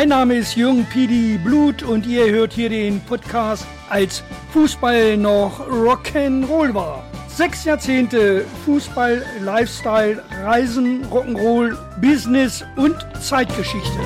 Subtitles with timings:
[0.00, 5.60] Mein Name ist Jürgen Pidi Blut und ihr hört hier den Podcast als Fußball noch
[5.68, 7.04] Rock'n'Roll war.
[7.28, 13.98] Sechs Jahrzehnte Fußball, Lifestyle, Reisen, Rock'n'Roll, Business und Zeitgeschichte.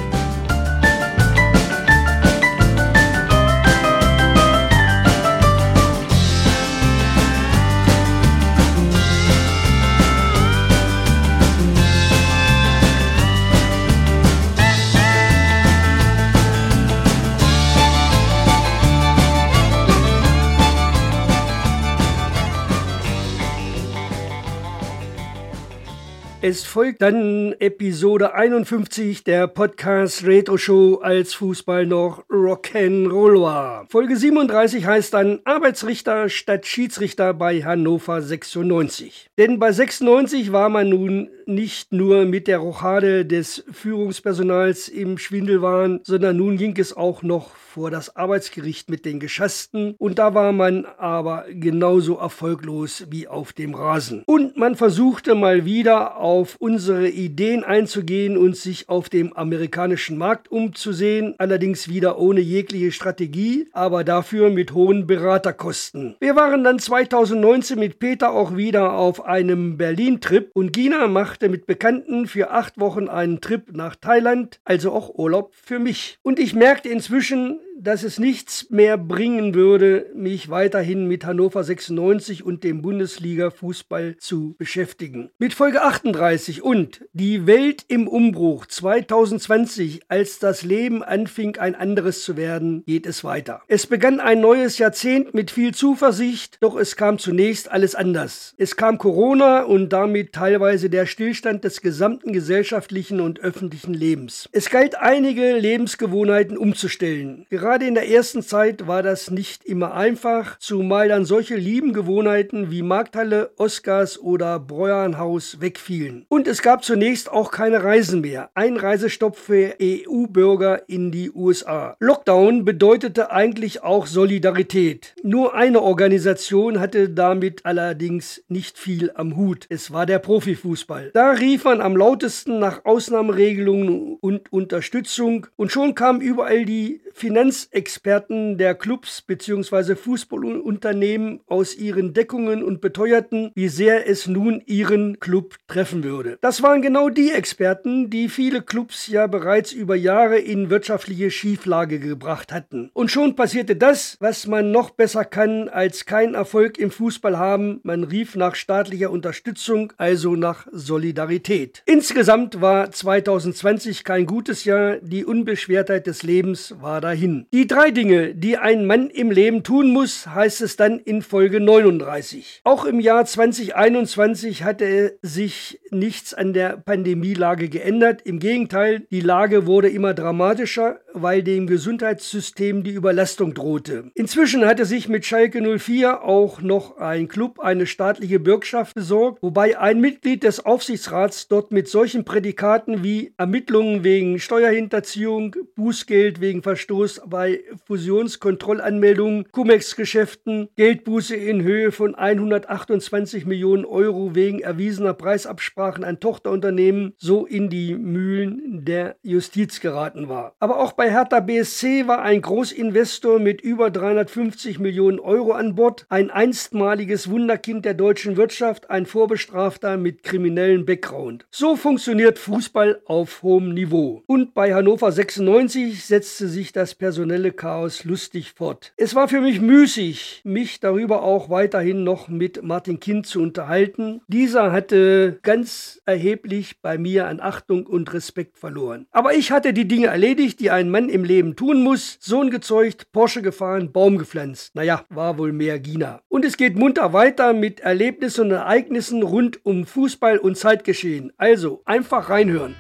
[26.47, 33.87] Es folgt dann Episode 51 der Podcast Retro Show als Fußball noch Rock'n'Roll war.
[33.89, 39.31] Folge 37 heißt dann Arbeitsrichter statt Schiedsrichter bei Hannover 96.
[39.39, 46.00] Denn bei 96 war man nun nicht nur mit der Rochade des Führungspersonals im Schwindelwahn,
[46.03, 50.53] sondern nun ging es auch noch vor das Arbeitsgericht mit den Geschassten und da war
[50.53, 54.22] man aber genauso erfolglos wie auf dem Rasen.
[54.27, 60.51] Und man versuchte mal wieder auf unsere Ideen einzugehen und sich auf dem amerikanischen Markt
[60.51, 66.17] umzusehen, allerdings wieder ohne jegliche Strategie, aber dafür mit hohen Beraterkosten.
[66.21, 71.67] Wir waren dann 2019 mit Peter auch wieder auf einem Berlin-Trip und Gina machte mit
[71.67, 76.19] Bekannten für acht Wochen einen Trip nach Thailand, also auch Urlaub für mich.
[76.23, 82.45] Und ich merkte inzwischen, dass es nichts mehr bringen würde, mich weiterhin mit Hannover 96
[82.45, 85.31] und dem Bundesliga-Fußball zu beschäftigen.
[85.39, 92.23] Mit Folge 38 und Die Welt im Umbruch 2020, als das Leben anfing, ein anderes
[92.23, 93.62] zu werden, geht es weiter.
[93.69, 98.55] Es begann ein neues Jahrzehnt mit viel Zuversicht, doch es kam zunächst alles anders.
[98.56, 104.49] Es kam Corona und damit teilweise der Stillstand des gesamten gesellschaftlichen und öffentlichen Lebens.
[104.53, 107.47] Es galt einige Lebensgewohnheiten umzustellen.
[107.64, 112.82] In der ersten Zeit war das nicht immer einfach, zumal dann solche lieben Gewohnheiten wie
[112.82, 116.26] Markthalle, Oscars oder Breuernhaus wegfielen.
[116.28, 118.50] Und es gab zunächst auch keine Reisen mehr.
[118.52, 121.97] Ein Reisestopp für EU-Bürger in die USA.
[122.00, 125.14] Lockdown bedeutete eigentlich auch Solidarität.
[125.22, 129.64] Nur eine Organisation hatte damit allerdings nicht viel am Hut.
[129.70, 131.12] Es war der Profifußball.
[131.14, 137.53] Da rief man am lautesten nach Ausnahmeregelungen und Unterstützung und schon kamen überall die Finanz
[137.54, 139.94] Finanzexperten der Clubs bzw.
[139.94, 146.38] Fußballunternehmen aus ihren Deckungen und beteuerten, wie sehr es nun ihren Club treffen würde.
[146.41, 152.00] Das waren genau die Experten, die viele Clubs ja bereits über Jahre in wirtschaftliche Schieflage
[152.00, 152.91] gebracht hatten.
[152.93, 157.81] Und schon passierte das, was man noch besser kann als kein Erfolg im Fußball haben.
[157.84, 161.82] Man rief nach staatlicher Unterstützung, also nach Solidarität.
[161.87, 164.97] Insgesamt war 2020 kein gutes Jahr.
[165.03, 167.44] Die Unbeschwertheit des Lebens war dahin.
[167.53, 171.60] Die drei Dinge, die ein Mann im Leben tun muss, heißt es dann in Folge
[171.60, 172.60] 39.
[172.65, 178.22] Auch im Jahr 2021 hatte sich nichts an der Pandemielage geändert.
[178.22, 184.11] Im Gegenteil, die Lage wurde immer dramatischer, weil dem Gesundheitssystem die Überlastung drohte.
[184.15, 189.78] Inzwischen hatte sich mit Schalke 04 auch noch ein Club eine staatliche Bürgschaft besorgt, wobei
[189.78, 197.22] ein Mitglied des Aufsichtsrats dort mit solchen Prädikaten wie Ermittlungen wegen Steuerhinterziehung, Bußgeld wegen Verstoß
[197.34, 207.14] bei Fusionskontrollanmeldungen, Cum-Ex-Geschäften, Geldbuße in Höhe von 128 Millionen Euro wegen erwiesener Preisabsprachen an Tochterunternehmen
[207.19, 210.55] so in die Mühlen der Justiz geraten war.
[210.61, 216.06] Aber auch bei Hertha BSC war ein Großinvestor mit über 350 Millionen Euro an Bord,
[216.08, 221.47] ein einstmaliges Wunderkind der deutschen Wirtschaft, ein Vorbestrafter mit kriminellem Background.
[221.50, 224.23] So funktioniert Fußball auf hohem Niveau.
[224.26, 228.93] Und bei Hannover 96 setzte sich das Personal personelle Chaos lustig fort.
[228.99, 234.21] Es war für mich müßig, mich darüber auch weiterhin noch mit Martin Kind zu unterhalten.
[234.29, 239.06] Dieser hatte ganz erheblich bei mir an Achtung und Respekt verloren.
[239.11, 242.19] Aber ich hatte die Dinge erledigt, die ein Mann im Leben tun muss.
[242.21, 244.75] Sohn gezeugt, Porsche gefahren, Baum gepflanzt.
[244.75, 246.20] Naja, war wohl mehr Gina.
[246.29, 251.32] Und es geht munter weiter mit Erlebnissen und Ereignissen rund um Fußball und Zeitgeschehen.
[251.38, 252.75] Also einfach reinhören.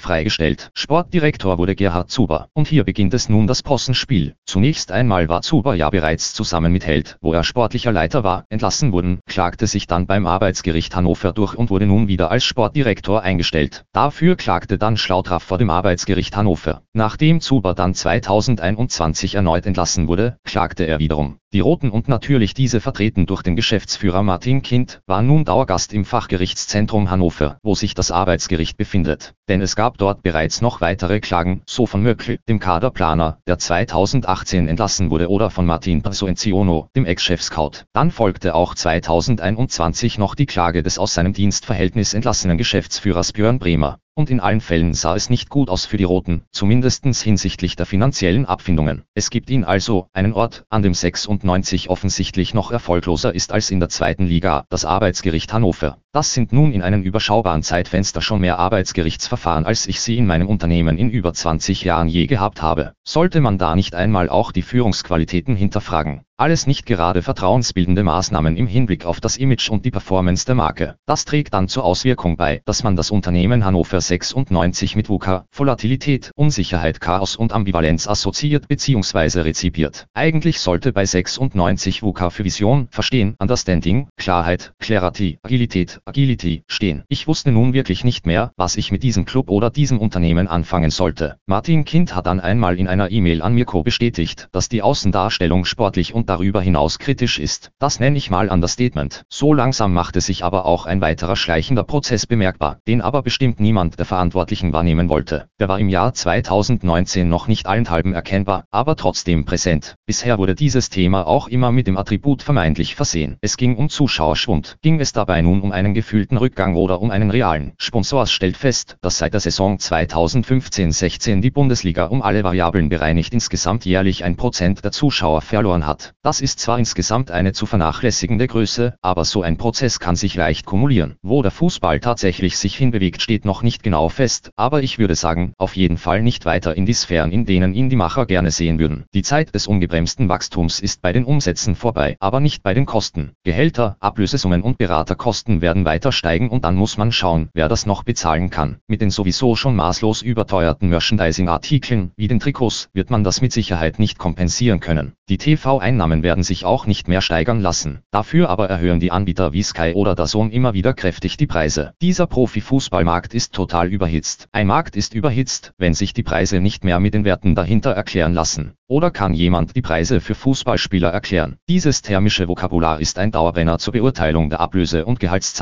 [0.00, 0.70] freigestellt.
[0.74, 2.48] Sportdirektor wurde Gerhard Zuber.
[2.52, 4.34] Und hier beginnt es nun das Possenspiel.
[4.46, 8.92] Zunächst einmal war Zuber ja bereits zusammen mit Held, wo er sportlicher Leiter war, entlassen
[8.92, 13.84] worden, klagte sich dann beim Arbeitsgericht Hannover durch und wurde nun wieder als Sportdirektor eingestellt.
[13.92, 16.82] Dafür klagte dann Schlautraff vor dem Arbeitsgericht Hannover.
[16.92, 21.39] Nachdem Zuber dann 2021 erneut entlassen wurde, klagte er wiederum.
[21.52, 26.04] Die Roten und natürlich diese vertreten durch den Geschäftsführer Martin Kind, waren nun Dauergast im
[26.04, 29.34] Fachgerichtszentrum Hannover, wo sich das Arbeitsgericht befindet.
[29.48, 34.68] Denn es gab dort bereits noch weitere Klagen, so von Möckl, dem Kaderplaner, der 2018
[34.68, 37.82] entlassen wurde oder von Martin Pasoenziono, dem Ex-Chef-Scout.
[37.92, 43.98] Dann folgte auch 2021 noch die Klage des aus seinem Dienstverhältnis entlassenen Geschäftsführers Björn Bremer
[44.20, 47.86] und in allen Fällen sah es nicht gut aus für die Roten, zumindestens hinsichtlich der
[47.86, 49.02] finanziellen Abfindungen.
[49.14, 53.80] Es gibt ihn also, einen Ort, an dem 96 offensichtlich noch erfolgloser ist als in
[53.80, 55.96] der zweiten Liga, das Arbeitsgericht Hannover.
[56.12, 60.48] Das sind nun in einem überschaubaren Zeitfenster schon mehr Arbeitsgerichtsverfahren als ich sie in meinem
[60.48, 62.94] Unternehmen in über 20 Jahren je gehabt habe.
[63.06, 66.22] Sollte man da nicht einmal auch die Führungsqualitäten hinterfragen?
[66.40, 70.96] Alles nicht gerade vertrauensbildende Maßnahmen im Hinblick auf das Image und die Performance der Marke.
[71.04, 76.30] Das trägt dann zur Auswirkung bei, dass man das Unternehmen Hannover 96 mit VUCA, Volatilität,
[76.36, 79.42] Unsicherheit, Chaos und Ambivalenz assoziiert bzw.
[79.42, 80.06] rezipiert.
[80.14, 87.04] Eigentlich sollte bei 96 VUCA für Vision, Verstehen, Understanding, Klarheit, Clarity, Agilität, Agility stehen.
[87.08, 90.90] Ich wusste nun wirklich nicht mehr, was ich mit diesem Club oder diesem Unternehmen anfangen
[90.90, 91.36] sollte.
[91.46, 96.14] Martin Kind hat dann einmal in einer E-Mail an Mirko bestätigt, dass die Außendarstellung sportlich
[96.14, 97.70] und darüber hinaus kritisch ist.
[97.78, 99.24] Das nenne ich mal Understatement.
[99.28, 103.98] So langsam machte sich aber auch ein weiterer schleichender Prozess bemerkbar, den aber bestimmt niemand
[103.98, 105.48] der Verantwortlichen wahrnehmen wollte.
[105.58, 109.96] Der war im Jahr 2019 noch nicht allenthalben erkennbar, aber trotzdem präsent.
[110.06, 113.36] Bisher wurde dieses Thema auch immer mit dem Attribut vermeintlich versehen.
[113.40, 114.76] Es ging um Zuschauerschwund.
[114.82, 117.72] Ging es dabei nun um einen gefühlten Rückgang oder um einen realen?
[117.78, 123.84] Sponsors stellt fest, dass seit der Saison 2015-16 die Bundesliga um alle Variablen bereinigt insgesamt
[123.84, 126.14] jährlich ein Prozent der Zuschauer verloren hat.
[126.22, 130.66] Das ist zwar insgesamt eine zu vernachlässigende Größe, aber so ein Prozess kann sich leicht
[130.66, 131.16] kumulieren.
[131.22, 135.54] Wo der Fußball tatsächlich sich hinbewegt steht noch nicht genau fest, aber ich würde sagen,
[135.58, 138.78] auf jeden Fall nicht weiter in die Sphären, in denen ihn die Macher gerne sehen
[138.78, 139.04] würden.
[139.14, 143.32] Die Zeit des ungebremsten Wachstums ist bei den Umsätzen vorbei, aber nicht bei den Kosten.
[143.44, 148.02] Gehälter, Ablösesummen und Beraterkosten werden weiter steigen und dann muss man schauen, wer das noch
[148.02, 148.78] bezahlen kann.
[148.88, 153.98] Mit den sowieso schon maßlos überteuerten Merchandising-Artikeln, wie den Trikots, wird man das mit Sicherheit
[153.98, 155.12] nicht kompensieren können.
[155.28, 158.00] Die TV-Einnahmen Einnahmen werden sich auch nicht mehr steigern lassen.
[158.10, 161.92] Dafür aber erhöhen die Anbieter wie Sky oder DAZN immer wieder kräftig die Preise.
[162.00, 164.48] Dieser Profifußballmarkt ist total überhitzt.
[164.52, 168.34] Ein Markt ist überhitzt, wenn sich die Preise nicht mehr mit den Werten dahinter erklären
[168.34, 168.74] lassen.
[168.88, 171.58] Oder kann jemand die Preise für Fußballspieler erklären?
[171.68, 175.20] Dieses thermische Vokabular ist ein Dauerbrenner zur Beurteilung der Ablöse- und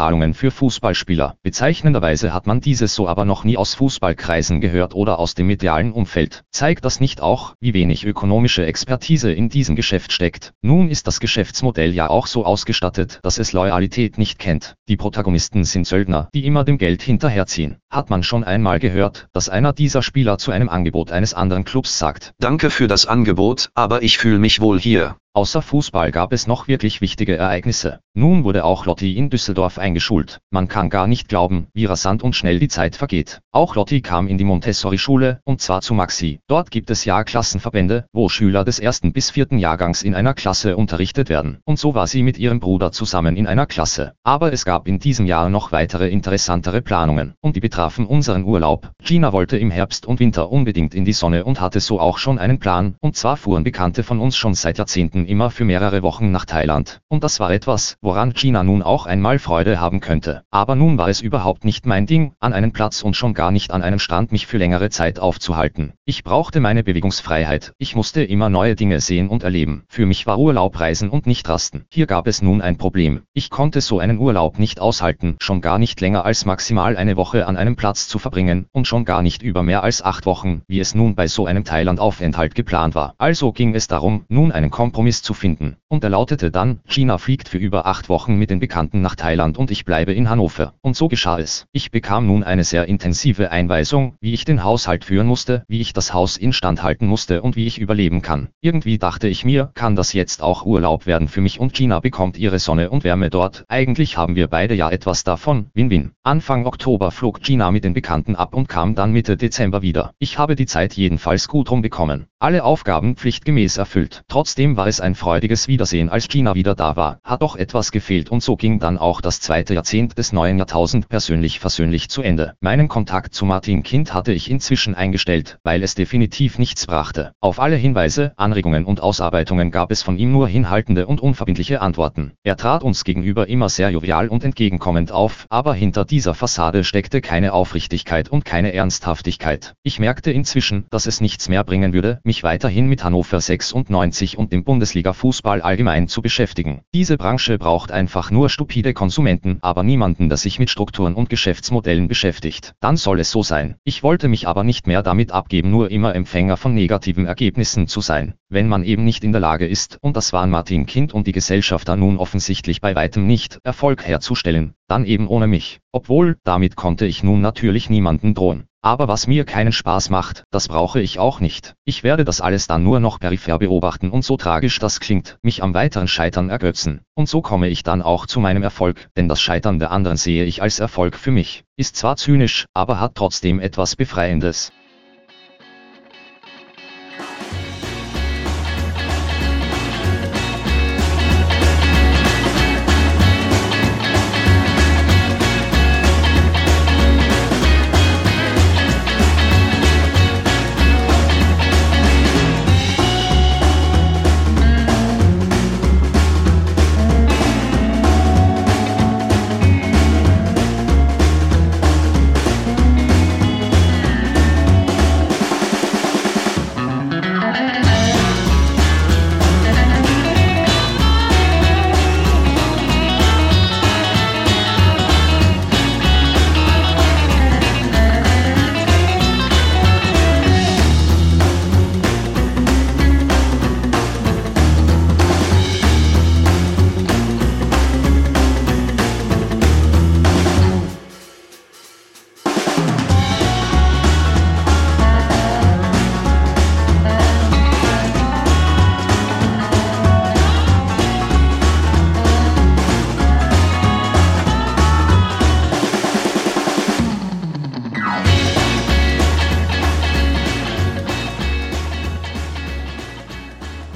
[0.08, 1.36] Gehaltszahlungen für Fußballspieler.
[1.42, 5.92] Bezeichnenderweise hat man dieses so aber noch nie aus Fußballkreisen gehört oder aus dem medialen
[5.92, 6.44] Umfeld.
[6.50, 10.52] Zeigt das nicht auch, wie wenig ökonomische Expertise in diesem Geschäft steckt?
[10.62, 14.76] Nun ist das Geschäftsmodell ja auch so ausgestattet, dass es Loyalität nicht kennt.
[14.88, 17.76] Die Protagonisten sind Söldner, die immer dem Geld hinterherziehen.
[17.90, 21.98] Hat man schon einmal gehört, dass einer dieser Spieler zu einem Angebot eines anderen Clubs
[21.98, 25.16] sagt, Danke für das Angebot, aber ich fühle mich wohl hier.
[25.38, 28.00] Außer Fußball gab es noch wirklich wichtige Ereignisse.
[28.12, 30.40] Nun wurde auch Lotti in Düsseldorf eingeschult.
[30.50, 33.38] Man kann gar nicht glauben, wie rasant und schnell die Zeit vergeht.
[33.52, 36.40] Auch Lotti kam in die Montessori-Schule, und zwar zu Maxi.
[36.48, 41.28] Dort gibt es Jahrklassenverbände, wo Schüler des ersten bis vierten Jahrgangs in einer Klasse unterrichtet
[41.28, 41.58] werden.
[41.64, 44.14] Und so war sie mit ihrem Bruder zusammen in einer Klasse.
[44.24, 47.34] Aber es gab in diesem Jahr noch weitere interessantere Planungen.
[47.40, 48.90] Und die betrafen unseren Urlaub.
[49.04, 52.40] Gina wollte im Herbst und Winter unbedingt in die Sonne und hatte so auch schon
[52.40, 52.96] einen Plan.
[53.00, 57.00] Und zwar fuhren Bekannte von uns schon seit Jahrzehnten immer für mehrere Wochen nach Thailand.
[57.08, 60.42] Und das war etwas, woran Gina nun auch einmal Freude haben könnte.
[60.50, 63.70] Aber nun war es überhaupt nicht mein Ding, an einem Platz und schon gar nicht
[63.70, 65.92] an einem Strand mich für längere Zeit aufzuhalten.
[66.04, 67.72] Ich brauchte meine Bewegungsfreiheit.
[67.78, 69.84] Ich musste immer neue Dinge sehen und erleben.
[69.88, 71.84] Für mich war Urlaub reisen und nicht rasten.
[71.92, 73.22] Hier gab es nun ein Problem.
[73.34, 77.46] Ich konnte so einen Urlaub nicht aushalten, schon gar nicht länger als maximal eine Woche
[77.46, 80.80] an einem Platz zu verbringen und schon gar nicht über mehr als acht Wochen, wie
[80.80, 83.14] es nun bei so einem Thailand-Aufenthalt geplant war.
[83.18, 85.76] Also ging es darum, nun einen Kompromiss SMS zu finden.
[85.88, 89.58] Und er lautete dann, China fliegt für über acht Wochen mit den Bekannten nach Thailand
[89.58, 90.74] und ich bleibe in Hannover.
[90.82, 91.66] Und so geschah es.
[91.72, 95.92] Ich bekam nun eine sehr intensive Einweisung, wie ich den Haushalt führen musste, wie ich
[95.92, 98.48] das Haus instand halten musste und wie ich überleben kann.
[98.60, 102.36] Irgendwie dachte ich mir, kann das jetzt auch Urlaub werden für mich und China bekommt
[102.36, 103.64] ihre Sonne und Wärme dort.
[103.68, 105.66] Eigentlich haben wir beide ja etwas davon.
[105.74, 106.12] Win-win.
[106.22, 110.12] Anfang Oktober flog Gina mit den Bekannten ab und kam dann Mitte Dezember wieder.
[110.18, 112.26] Ich habe die Zeit jedenfalls gut rumbekommen.
[112.40, 114.22] Alle Aufgaben pflichtgemäß erfüllt.
[114.28, 117.18] Trotzdem war es ein freudiges Wiedersehen, als Gina wieder da war.
[117.24, 121.08] Hat doch etwas gefehlt und so ging dann auch das zweite Jahrzehnt des neuen Jahrtausend
[121.08, 122.54] persönlich versöhnlich zu Ende.
[122.60, 127.32] Meinen Kontakt zu Martin Kind hatte ich inzwischen eingestellt, weil es definitiv nichts brachte.
[127.40, 132.32] Auf alle Hinweise, Anregungen und Ausarbeitungen gab es von ihm nur hinhaltende und unverbindliche Antworten.
[132.42, 137.20] Er trat uns gegenüber immer sehr jovial und entgegenkommend auf, aber hinter dieser Fassade steckte
[137.20, 139.74] keine Aufrichtigkeit und keine Ernsthaftigkeit.
[139.82, 144.52] Ich merkte inzwischen, dass es nichts mehr bringen würde, mich weiterhin mit Hannover 96 und
[144.52, 146.80] dem Bundesliga-Fußball allgemein zu beschäftigen.
[146.94, 152.08] Diese Branche braucht einfach nur stupide Konsumenten, aber niemanden, der sich mit Strukturen und Geschäftsmodellen
[152.08, 152.72] beschäftigt.
[152.80, 153.76] Dann soll es so sein.
[153.84, 158.00] Ich wollte mich aber nicht mehr damit abgeben, nur immer Empfänger von negativen Ergebnissen zu
[158.00, 158.34] sein.
[158.48, 161.32] Wenn man eben nicht in der Lage ist, und das waren Martin Kind und die
[161.32, 165.80] Gesellschafter nun offensichtlich bei weitem nicht, Erfolg herzustellen, dann eben ohne mich.
[165.92, 168.64] Obwohl, damit konnte ich nun natürlich niemanden drohen.
[168.88, 171.74] Aber was mir keinen Spaß macht, das brauche ich auch nicht.
[171.84, 175.62] Ich werde das alles dann nur noch peripher beobachten und so tragisch das klingt, mich
[175.62, 177.02] am weiteren Scheitern ergötzen.
[177.12, 180.46] Und so komme ich dann auch zu meinem Erfolg, denn das Scheitern der anderen sehe
[180.46, 181.64] ich als Erfolg für mich.
[181.76, 184.72] Ist zwar zynisch, aber hat trotzdem etwas Befreiendes.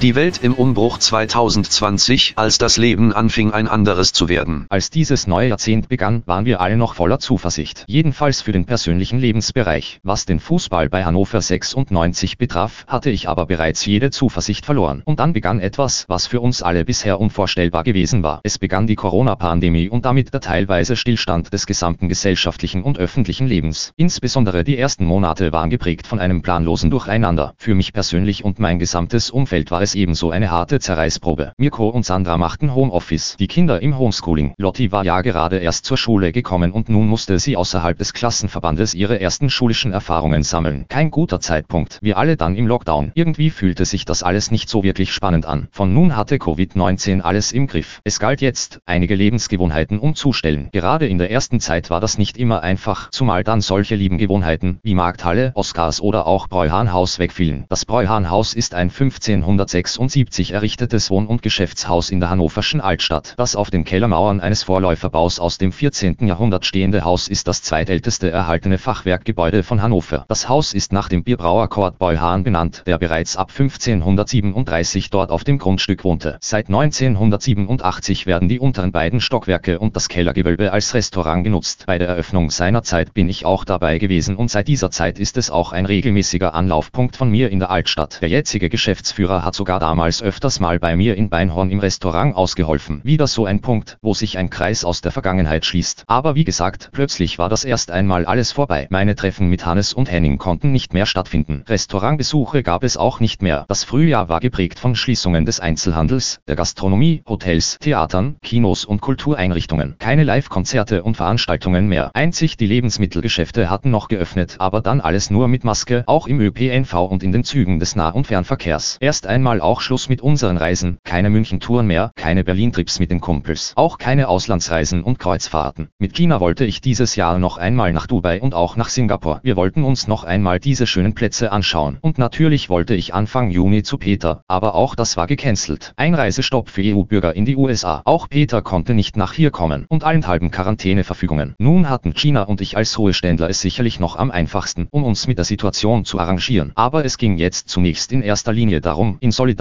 [0.03, 4.65] Die Welt im Umbruch 2020, als das Leben anfing ein anderes zu werden.
[4.67, 7.85] Als dieses neue Jahrzehnt begann, waren wir alle noch voller Zuversicht.
[7.87, 10.01] Jedenfalls für den persönlichen Lebensbereich.
[10.03, 15.03] Was den Fußball bei Hannover 96 betraf, hatte ich aber bereits jede Zuversicht verloren.
[15.05, 18.41] Und dann begann etwas, was für uns alle bisher unvorstellbar gewesen war.
[18.43, 23.93] Es begann die Corona-Pandemie und damit der teilweise Stillstand des gesamten gesellschaftlichen und öffentlichen Lebens.
[23.95, 27.53] Insbesondere die ersten Monate waren geprägt von einem planlosen Durcheinander.
[27.55, 31.53] Für mich persönlich und mein gesamtes Umfeld war es ebenso eine harte Zerreißprobe.
[31.57, 34.53] Mirko und Sandra machten Homeoffice, die Kinder im Homeschooling.
[34.57, 38.93] Lotti war ja gerade erst zur Schule gekommen und nun musste sie außerhalb des Klassenverbandes
[38.93, 40.85] ihre ersten schulischen Erfahrungen sammeln.
[40.89, 41.99] Kein guter Zeitpunkt.
[42.01, 43.11] Wir alle dann im Lockdown.
[43.13, 45.67] Irgendwie fühlte sich das alles nicht so wirklich spannend an.
[45.71, 48.01] Von nun hatte Covid-19 alles im Griff.
[48.03, 50.69] Es galt jetzt, einige Lebensgewohnheiten umzustellen.
[50.71, 54.79] Gerade in der ersten Zeit war das nicht immer einfach, zumal dann solche lieben Gewohnheiten
[54.83, 57.65] wie Markthalle, Oscars oder auch Bräuhahnhaus wegfielen.
[57.69, 63.33] Das Bräuhahnhaus ist ein 1506 1976 errichtetes Wohn- und Geschäftshaus in der hannoverschen Altstadt.
[63.37, 66.27] Das auf den Kellermauern eines Vorläuferbaus aus dem 14.
[66.27, 70.25] Jahrhundert stehende Haus ist das zweitälteste erhaltene Fachwerkgebäude von Hannover.
[70.27, 75.43] Das Haus ist nach dem Bierbrauer Kurt Beuhahn benannt, der bereits ab 1537 dort auf
[75.43, 76.37] dem Grundstück wohnte.
[76.41, 81.83] Seit 1987 werden die unteren beiden Stockwerke und das Kellergewölbe als Restaurant genutzt.
[81.87, 85.37] Bei der Eröffnung seiner Zeit bin ich auch dabei gewesen und seit dieser Zeit ist
[85.37, 88.21] es auch ein regelmäßiger Anlaufpunkt von mir in der Altstadt.
[88.21, 92.35] Der jetzige Geschäftsführer hat sogar sogar damals öfters mal bei mir in Beinhorn im Restaurant
[92.35, 93.01] ausgeholfen.
[93.03, 96.03] Wieder so ein Punkt, wo sich ein Kreis aus der Vergangenheit schließt.
[96.05, 98.85] Aber wie gesagt, plötzlich war das erst einmal alles vorbei.
[98.91, 101.63] Meine Treffen mit Hannes und Henning konnten nicht mehr stattfinden.
[101.67, 103.65] Restaurantbesuche gab es auch nicht mehr.
[103.67, 109.95] Das Frühjahr war geprägt von Schließungen des Einzelhandels, der Gastronomie, Hotels, Theatern, Kinos und Kultureinrichtungen.
[109.97, 112.11] Keine Live-Konzerte und Veranstaltungen mehr.
[112.13, 116.93] Einzig die Lebensmittelgeschäfte hatten noch geöffnet, aber dann alles nur mit Maske, auch im ÖPNV
[117.09, 118.97] und in den Zügen des Nah- und Fernverkehrs.
[118.99, 123.73] Erst einmal auch Schluss mit unseren Reisen, keine München-Touren mehr, keine Berlin-Trips mit den Kumpels,
[123.75, 125.89] auch keine Auslandsreisen und Kreuzfahrten.
[125.97, 129.39] Mit China wollte ich dieses Jahr noch einmal nach Dubai und auch nach Singapur.
[129.43, 131.97] Wir wollten uns noch einmal diese schönen Plätze anschauen.
[132.01, 135.93] Und natürlich wollte ich Anfang Juni zu Peter, aber auch das war gecancelt.
[135.95, 138.01] Einreisestopp für EU-Bürger in die USA.
[138.05, 141.55] Auch Peter konnte nicht nach hier kommen und allenthalben Quarantäneverfügungen.
[141.57, 145.37] Nun hatten China und ich als Ruheständler es sicherlich noch am einfachsten, um uns mit
[145.37, 146.73] der Situation zu arrangieren.
[146.75, 149.52] Aber es ging jetzt zunächst in erster Linie darum, in Solidarität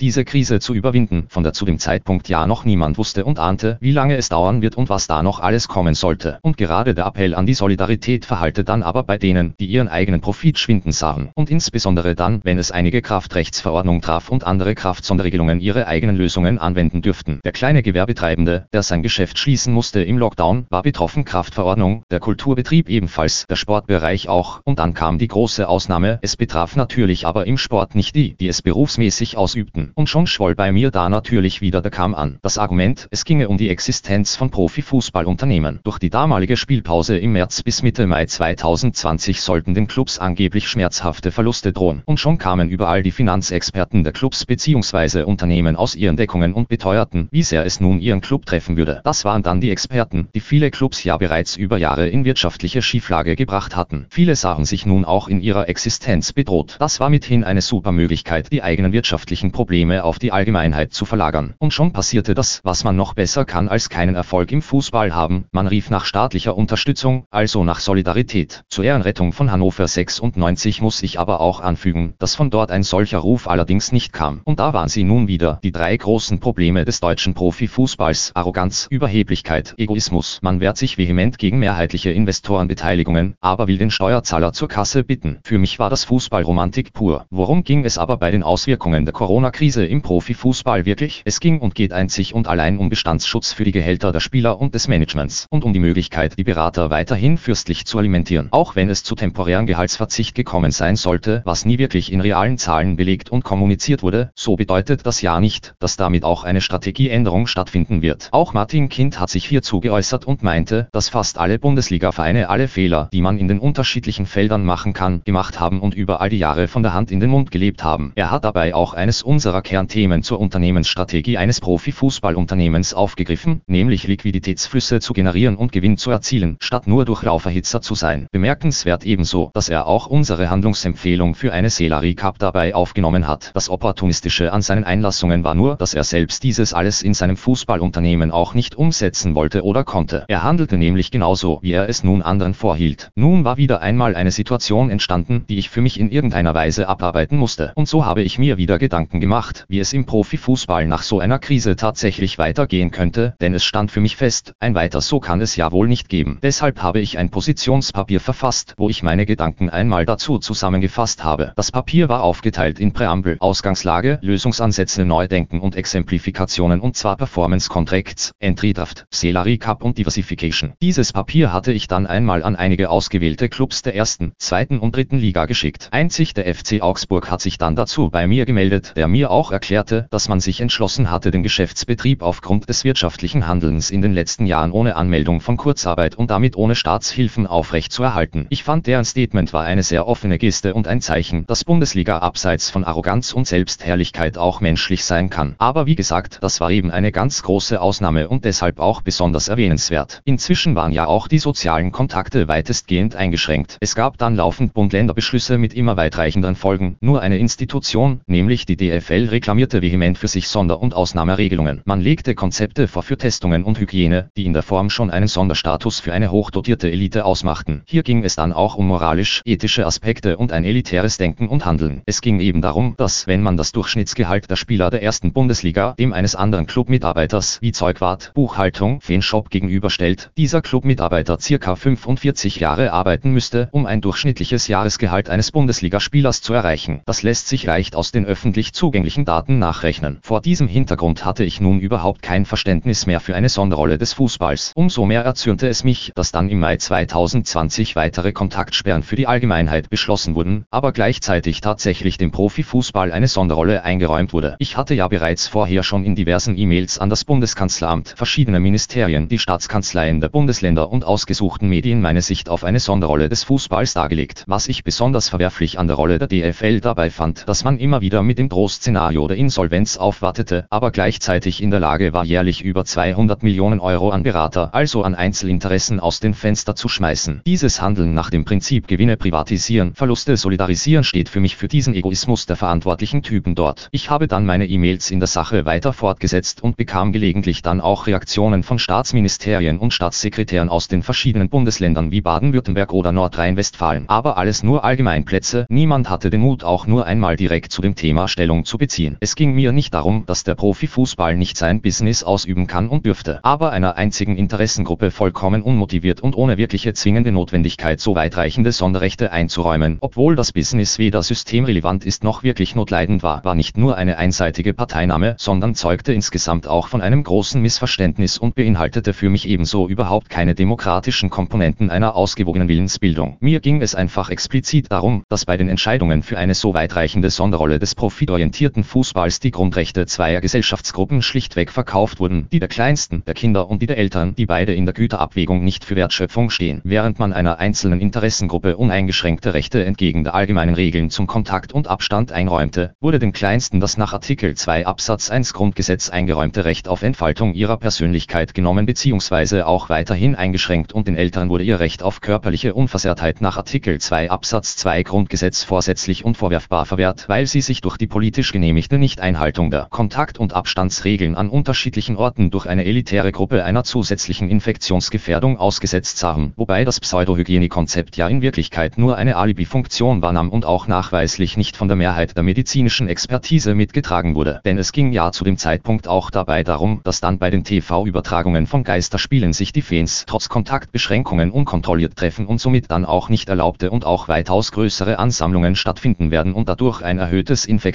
[0.00, 3.78] diese Krise zu überwinden, von der zu dem Zeitpunkt ja noch niemand wusste und ahnte,
[3.80, 6.38] wie lange es dauern wird und was da noch alles kommen sollte.
[6.42, 10.20] Und gerade der Appell an die Solidarität verhalte dann aber bei denen, die ihren eigenen
[10.20, 11.30] Profit schwinden sahen.
[11.34, 17.02] Und insbesondere dann, wenn es einige Kraftrechtsverordnung traf und andere Kraftsonderregelungen ihre eigenen Lösungen anwenden
[17.02, 17.40] dürften.
[17.44, 22.88] Der kleine Gewerbetreibende, der sein Geschäft schließen musste im Lockdown, war betroffen Kraftverordnung, der Kulturbetrieb
[22.88, 27.58] ebenfalls, der Sportbereich auch, und dann kam die große Ausnahme, es betraf natürlich aber im
[27.58, 29.92] Sport nicht die, die es berufsmäßig ausübten.
[29.94, 32.38] Und schon schwoll bei mir da natürlich wieder der Kamm an.
[32.42, 35.80] Das Argument, es ginge um die Existenz von Profifußballunternehmen.
[35.82, 41.30] Durch die damalige Spielpause im März bis Mitte Mai 2020 sollten den Clubs angeblich schmerzhafte
[41.30, 42.02] Verluste drohen.
[42.04, 45.22] Und schon kamen überall die Finanzexperten der Clubs bzw.
[45.22, 49.00] Unternehmen aus ihren Deckungen und beteuerten, wie sehr es nun ihren Club treffen würde.
[49.04, 53.36] Das waren dann die Experten, die viele Clubs ja bereits über Jahre in wirtschaftliche Schieflage
[53.36, 54.06] gebracht hatten.
[54.10, 56.76] Viele sahen sich nun auch in ihrer Existenz bedroht.
[56.78, 58.92] Das war mithin eine super Möglichkeit, die eigenen
[59.24, 61.54] wirtschaftlichen Probleme auf die Allgemeinheit zu verlagern.
[61.58, 65.46] Und schon passierte das, was man noch besser kann als keinen Erfolg im Fußball haben.
[65.50, 68.64] Man rief nach staatlicher Unterstützung, also nach Solidarität.
[68.68, 73.16] Zur Ehrenrettung von Hannover 96 muss ich aber auch anfügen, dass von dort ein solcher
[73.16, 74.42] Ruf allerdings nicht kam.
[74.44, 79.72] Und da waren sie nun wieder, die drei großen Probleme des deutschen Profifußballs, Arroganz, Überheblichkeit,
[79.78, 80.40] Egoismus.
[80.42, 85.38] Man wehrt sich vehement gegen mehrheitliche Investorenbeteiligungen, aber will den Steuerzahler zur Kasse bitten.
[85.44, 87.24] Für mich war das Fußballromantik pur.
[87.30, 91.22] Worum ging es aber bei den Auswirkungen der Corona-Krise im Profifußball wirklich?
[91.24, 94.74] Es ging und geht einzig und allein um Bestandsschutz für die Gehälter der Spieler und
[94.74, 98.48] des Managements und um die Möglichkeit, die Berater weiterhin fürstlich zu alimentieren.
[98.50, 102.96] Auch wenn es zu temporären Gehaltsverzicht gekommen sein sollte, was nie wirklich in realen Zahlen
[102.96, 108.02] belegt und kommuniziert wurde, so bedeutet das ja nicht, dass damit auch eine Strategieänderung stattfinden
[108.02, 108.28] wird.
[108.32, 113.08] Auch Martin Kind hat sich hierzu geäußert und meinte, dass fast alle Bundesliga-Vereine alle Fehler,
[113.12, 116.68] die man in den unterschiedlichen Feldern machen kann, gemacht haben und über all die Jahre
[116.68, 118.12] von der Hand in den Mund gelebt haben.
[118.14, 125.12] Er hat dabei auch eines unserer Kernthemen zur Unternehmensstrategie eines Profifußballunternehmens aufgegriffen, nämlich Liquiditätsflüsse zu
[125.12, 128.26] generieren und Gewinn zu erzielen, statt nur durch Lauferhitzer zu sein.
[128.32, 133.50] Bemerkenswert ebenso, dass er auch unsere Handlungsempfehlung für eine Sellerie Cup dabei aufgenommen hat.
[133.54, 138.30] Das Opportunistische an seinen Einlassungen war nur, dass er selbst dieses alles in seinem Fußballunternehmen
[138.30, 140.24] auch nicht umsetzen wollte oder konnte.
[140.28, 143.10] Er handelte nämlich genauso, wie er es nun anderen vorhielt.
[143.14, 147.36] Nun war wieder einmal eine Situation entstanden, die ich für mich in irgendeiner Weise abarbeiten
[147.36, 147.72] musste.
[147.74, 151.38] Und so habe ich mir wieder Gedanken gemacht, wie es im Profifußball nach so einer
[151.38, 155.56] Krise tatsächlich weitergehen könnte, denn es stand für mich fest, ein weiter so kann es
[155.56, 156.38] ja wohl nicht geben.
[156.42, 161.54] Deshalb habe ich ein Positionspapier verfasst, wo ich meine Gedanken einmal dazu zusammengefasst habe.
[161.56, 168.32] Das Papier war aufgeteilt in Präambel, Ausgangslage, Lösungsansätze, Neudenken und Exemplifikationen und zwar Performance Contracts,
[168.38, 170.74] Entry Draft, Salary Cup und Diversification.
[170.82, 175.16] Dieses Papier hatte ich dann einmal an einige ausgewählte Clubs der ersten, zweiten und dritten
[175.16, 175.88] Liga geschickt.
[175.90, 180.06] Einzig der FC Augsburg hat sich dann dazu bei mir gemeldet, der mir auch erklärte,
[180.10, 184.72] dass man sich entschlossen hatte, den Geschäftsbetrieb aufgrund des wirtschaftlichen Handelns in den letzten Jahren
[184.72, 188.46] ohne Anmeldung von Kurzarbeit und damit ohne Staatshilfen aufrechtzuerhalten.
[188.50, 192.70] Ich fand deren Statement war eine sehr offene Geste und ein Zeichen, dass Bundesliga abseits
[192.70, 195.54] von Arroganz und Selbstherrlichkeit auch menschlich sein kann.
[195.58, 200.22] Aber wie gesagt, das war eben eine ganz große Ausnahme und deshalb auch besonders erwähnenswert.
[200.24, 203.76] Inzwischen waren ja auch die sozialen Kontakte weitestgehend eingeschränkt.
[203.80, 206.96] Es gab dann laufend Bund-Länder-Beschlüsse mit immer weitreichenden Folgen.
[207.00, 211.82] Nur eine Institution, nämlich die DFL, reklamierte vehement für sich Sonder- und Ausnahmeregelungen.
[211.84, 216.00] Man legte Konzepte vor für Testungen und Hygiene, die in der Form schon einen Sonderstatus
[216.00, 217.82] für eine hochdotierte Elite ausmachten.
[217.86, 222.02] Hier ging es dann auch um moralisch-ethische Aspekte und ein elitäres Denken und Handeln.
[222.06, 226.12] Es ging eben darum, dass, wenn man das Durchschnittsgehalt der Spieler der ersten Bundesliga dem
[226.12, 233.68] eines anderen Clubmitarbeiters wie Zeugwart, Buchhaltung, Fanshop gegenüberstellt, dieser Clubmitarbeiter circa 45 Jahre arbeiten müsste,
[233.72, 237.02] um ein durchschnittliches Jahresgehalt eines Bundesligaspielers zu erreichen.
[237.06, 240.20] Das lässt sich leicht aus den öffentlich zugänglichen Daten nachrechnen.
[240.22, 244.70] Vor diesem Hintergrund hatte ich nun überhaupt kein Verständnis mehr für eine Sonderrolle des Fußballs.
[244.76, 249.90] Umso mehr erzürnte es mich, dass dann im Mai 2020 weitere Kontaktsperren für die Allgemeinheit
[249.90, 254.54] beschlossen wurden, aber gleichzeitig tatsächlich dem Profifußball eine Sonderrolle eingeräumt wurde.
[254.60, 259.40] Ich hatte ja bereits vorher schon in diversen E-Mails an das Bundeskanzleramt, verschiedene Ministerien, die
[259.40, 264.44] Staatskanzleien der Bundesländer und ausgesuchten Medien meine Sicht auf eine Sonderrolle des Fußballs dargelegt.
[264.46, 268.22] Was ich besonders verwerflich an der Rolle der DFL dabei fand, dass man immer wieder
[268.22, 272.84] mit mit dem Großszenario der Insolvenz aufwartete, aber gleichzeitig in der Lage war jährlich über
[272.84, 277.40] 200 Millionen Euro an Berater, also an Einzelinteressen aus den Fenster zu schmeißen.
[277.46, 282.44] Dieses Handeln nach dem Prinzip Gewinne privatisieren, Verluste solidarisieren steht für mich für diesen Egoismus
[282.44, 283.88] der verantwortlichen Typen dort.
[283.92, 288.06] Ich habe dann meine E-Mails in der Sache weiter fortgesetzt und bekam gelegentlich dann auch
[288.06, 294.04] Reaktionen von Staatsministerien und Staatssekretären aus den verschiedenen Bundesländern wie Baden-Württemberg oder Nordrhein-Westfalen.
[294.08, 298.28] Aber alles nur Allgemeinplätze, niemand hatte den Mut auch nur einmal direkt zu dem Thema
[298.34, 299.16] Stellung zu beziehen.
[299.20, 303.38] Es ging mir nicht darum, dass der Profifußball nicht sein Business ausüben kann und dürfte,
[303.44, 309.98] aber einer einzigen Interessengruppe vollkommen unmotiviert und ohne wirkliche zwingende Notwendigkeit so weitreichende Sonderrechte einzuräumen,
[310.00, 314.74] obwohl das Business weder systemrelevant ist noch wirklich notleidend war, war nicht nur eine einseitige
[314.74, 320.28] Parteinahme, sondern zeugte insgesamt auch von einem großen Missverständnis und beinhaltete für mich ebenso überhaupt
[320.28, 323.36] keine demokratischen Komponenten einer ausgewogenen Willensbildung.
[323.38, 327.78] Mir ging es einfach explizit darum, dass bei den Entscheidungen für eine so weitreichende Sonderrolle
[327.78, 333.68] des profitorientierten Fußballs die Grundrechte zweier Gesellschaftsgruppen schlichtweg verkauft wurden, die der Kleinsten, der Kinder
[333.68, 337.32] und die der Eltern, die beide in der Güterabwägung nicht für Wertschöpfung stehen, während man
[337.32, 343.18] einer einzelnen Interessengruppe uneingeschränkte Rechte entgegen der allgemeinen Regeln zum Kontakt und Abstand einräumte, wurde
[343.18, 348.54] den Kleinsten das nach Artikel 2 Absatz 1 Grundgesetz eingeräumte Recht auf Entfaltung ihrer Persönlichkeit
[348.54, 349.62] genommen bzw.
[349.62, 354.30] auch weiterhin eingeschränkt und den Eltern wurde ihr Recht auf körperliche Unversehrtheit nach Artikel 2
[354.30, 359.86] Absatz 2 Grundgesetz vorsätzlich unvorwerfbar verwehrt, weil sie sich durch die politisch genehmigte Nichteinhaltung der
[359.90, 366.52] Kontakt- und Abstandsregeln an unterschiedlichen Orten durch eine elitäre Gruppe einer zusätzlichen Infektionsgefährdung ausgesetzt sahen,
[366.56, 371.88] wobei das Pseudohygienekonzept ja in Wirklichkeit nur eine Alibi-Funktion wahrnahm und auch nachweislich nicht von
[371.88, 374.60] der Mehrheit der medizinischen Expertise mitgetragen wurde.
[374.64, 378.66] Denn es ging ja zu dem Zeitpunkt auch dabei darum, dass dann bei den TV-Übertragungen
[378.66, 383.90] von Geisterspielen sich die Fans trotz Kontaktbeschränkungen unkontrolliert treffen und somit dann auch nicht erlaubte
[383.90, 387.93] und auch weitaus größere Ansammlungen stattfinden werden und dadurch ein erhöhtes Infektionsrisiko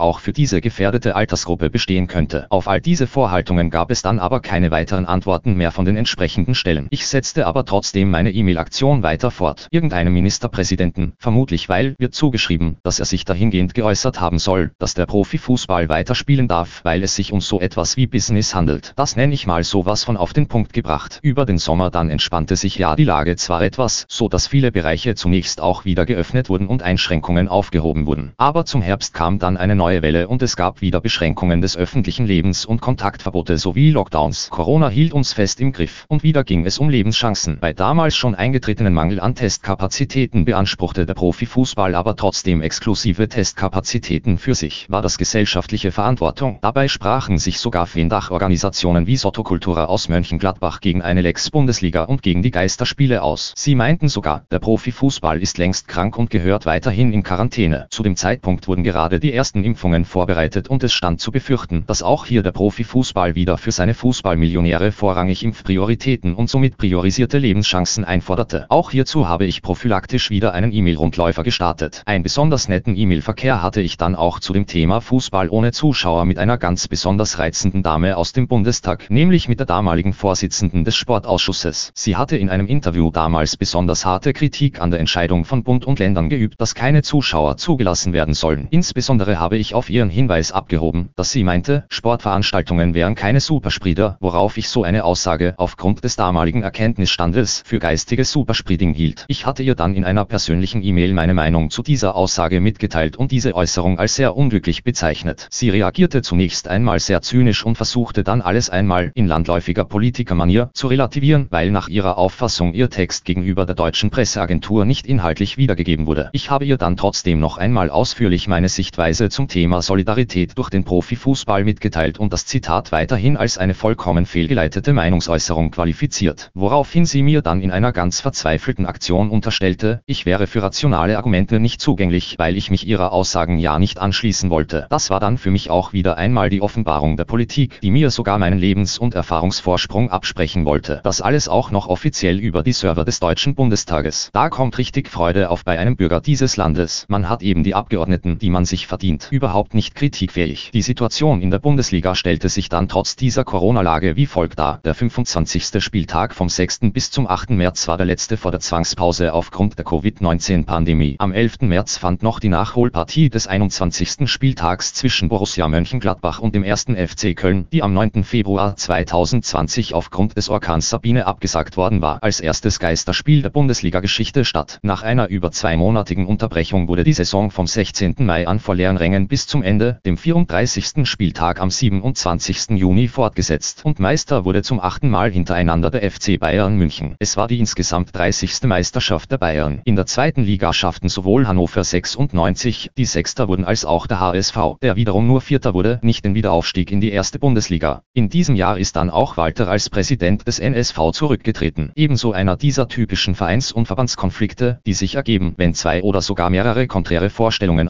[0.00, 2.46] auch für diese gefährdete Altersgruppe bestehen könnte.
[2.50, 6.54] Auf all diese Vorhaltungen gab es dann aber keine weiteren Antworten mehr von den entsprechenden
[6.54, 6.86] Stellen.
[6.90, 9.68] Ich setzte aber trotzdem meine E-Mail-Aktion weiter fort.
[9.70, 15.06] Irgendeinem Ministerpräsidenten, vermutlich weil, wird zugeschrieben, dass er sich dahingehend geäußert haben soll, dass der
[15.06, 18.92] Profifußball weiterspielen darf, weil es sich um so etwas wie Business handelt.
[18.96, 21.18] Das nenne ich mal sowas von auf den Punkt gebracht.
[21.22, 25.14] Über den Sommer dann entspannte sich ja die Lage zwar etwas, so dass viele Bereiche
[25.14, 28.32] zunächst auch wieder geöffnet wurden und Einschränkungen aufgehoben wurden.
[28.36, 32.24] Aber zum Herbst kam dann eine neue Welle und es gab wieder Beschränkungen des öffentlichen
[32.24, 34.48] Lebens und Kontaktverbote sowie Lockdowns.
[34.48, 37.58] Corona hielt uns fest im Griff und wieder ging es um Lebenschancen.
[37.60, 44.54] Bei damals schon eingetretenen Mangel an Testkapazitäten beanspruchte der Profifußball aber trotzdem exklusive Testkapazitäten für
[44.54, 44.86] sich.
[44.88, 46.60] War das gesellschaftliche Verantwortung?
[46.60, 52.44] Dabei sprachen sich sogar Fendach-Organisationen wie Sotokultura aus Mönchengladbach gegen eine Lex Bundesliga und gegen
[52.44, 53.52] die Geisterspiele aus.
[53.56, 57.88] Sie meinten sogar, der Profifußball ist längst krank und gehört weiterhin in Quarantäne.
[57.90, 62.02] Zu dem Zeitpunkt wurden gerade die ersten Impfungen vorbereitet und es stand zu befürchten, dass
[62.02, 68.66] auch hier der Profifußball wieder für seine Fußballmillionäre vorrangig Impfprioritäten und somit priorisierte Lebenschancen einforderte.
[68.68, 72.02] Auch hierzu habe ich prophylaktisch wieder einen E-Mail-Rundläufer gestartet.
[72.04, 76.38] Ein besonders netten E-Mail-Verkehr hatte ich dann auch zu dem Thema Fußball ohne Zuschauer mit
[76.38, 81.92] einer ganz besonders reizenden Dame aus dem Bundestag, nämlich mit der damaligen Vorsitzenden des Sportausschusses.
[81.94, 85.98] Sie hatte in einem Interview damals besonders harte Kritik an der Entscheidung von Bund und
[85.98, 88.68] Ländern geübt, dass keine Zuschauer zugelassen werden sollen.
[88.70, 88.97] Insbesondere
[89.38, 94.68] habe ich auf ihren Hinweis abgehoben, dass sie meinte, Sportveranstaltungen wären keine Superspreader, worauf ich
[94.68, 99.24] so eine Aussage aufgrund des damaligen Erkenntnisstandes für geistiges Superspreading hielt.
[99.28, 103.30] Ich hatte ihr dann in einer persönlichen E-Mail meine Meinung zu dieser Aussage mitgeteilt und
[103.30, 105.46] diese Äußerung als sehr unglücklich bezeichnet.
[105.50, 110.88] Sie reagierte zunächst einmal sehr zynisch und versuchte dann alles einmal in landläufiger Politikermanier zu
[110.88, 116.30] relativieren, weil nach ihrer Auffassung ihr Text gegenüber der deutschen Presseagentur nicht inhaltlich wiedergegeben wurde.
[116.32, 120.82] Ich habe ihr dann trotzdem noch einmal ausführlich meine Sichtweise zum Thema Solidarität durch den
[120.82, 127.42] Profifußball mitgeteilt und das Zitat weiterhin als eine vollkommen fehlgeleitete Meinungsäußerung qualifiziert, woraufhin sie mir
[127.42, 132.56] dann in einer ganz verzweifelten Aktion unterstellte, ich wäre für rationale Argumente nicht zugänglich, weil
[132.56, 134.86] ich mich ihrer Aussagen ja nicht anschließen wollte.
[134.88, 138.38] Das war dann für mich auch wieder einmal die Offenbarung der Politik, die mir sogar
[138.38, 141.02] meinen Lebens- und Erfahrungsvorsprung absprechen wollte.
[141.04, 144.30] Das alles auch noch offiziell über die Server des Deutschen Bundestages.
[144.32, 147.04] Da kommt richtig Freude auf bei einem Bürger dieses Landes.
[147.08, 150.70] Man hat eben die Abgeordneten, die man sich verdient, überhaupt nicht kritikfähig.
[150.72, 154.80] Die Situation in der Bundesliga stellte sich dann trotz dieser Corona-Lage wie folgt dar.
[154.84, 155.82] Der 25.
[155.82, 156.80] Spieltag vom 6.
[156.92, 157.50] bis zum 8.
[157.50, 161.16] März war der letzte vor der Zwangspause aufgrund der Covid-19-Pandemie.
[161.18, 161.62] Am 11.
[161.62, 164.30] März fand noch die Nachholpartie des 21.
[164.30, 166.86] Spieltags zwischen Borussia Mönchengladbach und dem 1.
[166.96, 168.24] FC Köln, die am 9.
[168.24, 174.78] Februar 2020 aufgrund des Orkans Sabine abgesagt worden war, als erstes Geisterspiel der Bundesliga-Geschichte statt.
[174.82, 178.16] Nach einer über zweimonatigen Unterbrechung wurde die Saison vom 16.
[178.18, 181.06] Mai an dann vor leeren Rängen bis zum Ende, dem 34.
[181.06, 182.70] Spieltag am 27.
[182.70, 187.14] Juni fortgesetzt und Meister wurde zum achten Mal hintereinander der FC Bayern München.
[187.20, 188.64] Es war die insgesamt 30.
[188.64, 189.80] Meisterschaft der Bayern.
[189.84, 194.56] In der zweiten Liga schafften sowohl Hannover 96, die Sechster wurden als auch der HSV,
[194.82, 198.02] der wiederum nur Vierter wurde, nicht den Wiederaufstieg in die erste Bundesliga.
[198.12, 201.92] In diesem Jahr ist dann auch Walter als Präsident des NSV zurückgetreten.
[201.94, 206.88] Ebenso einer dieser typischen Vereins- und Verbandskonflikte, die sich ergeben, wenn zwei oder sogar mehrere
[206.88, 207.88] konträre Vorstellungen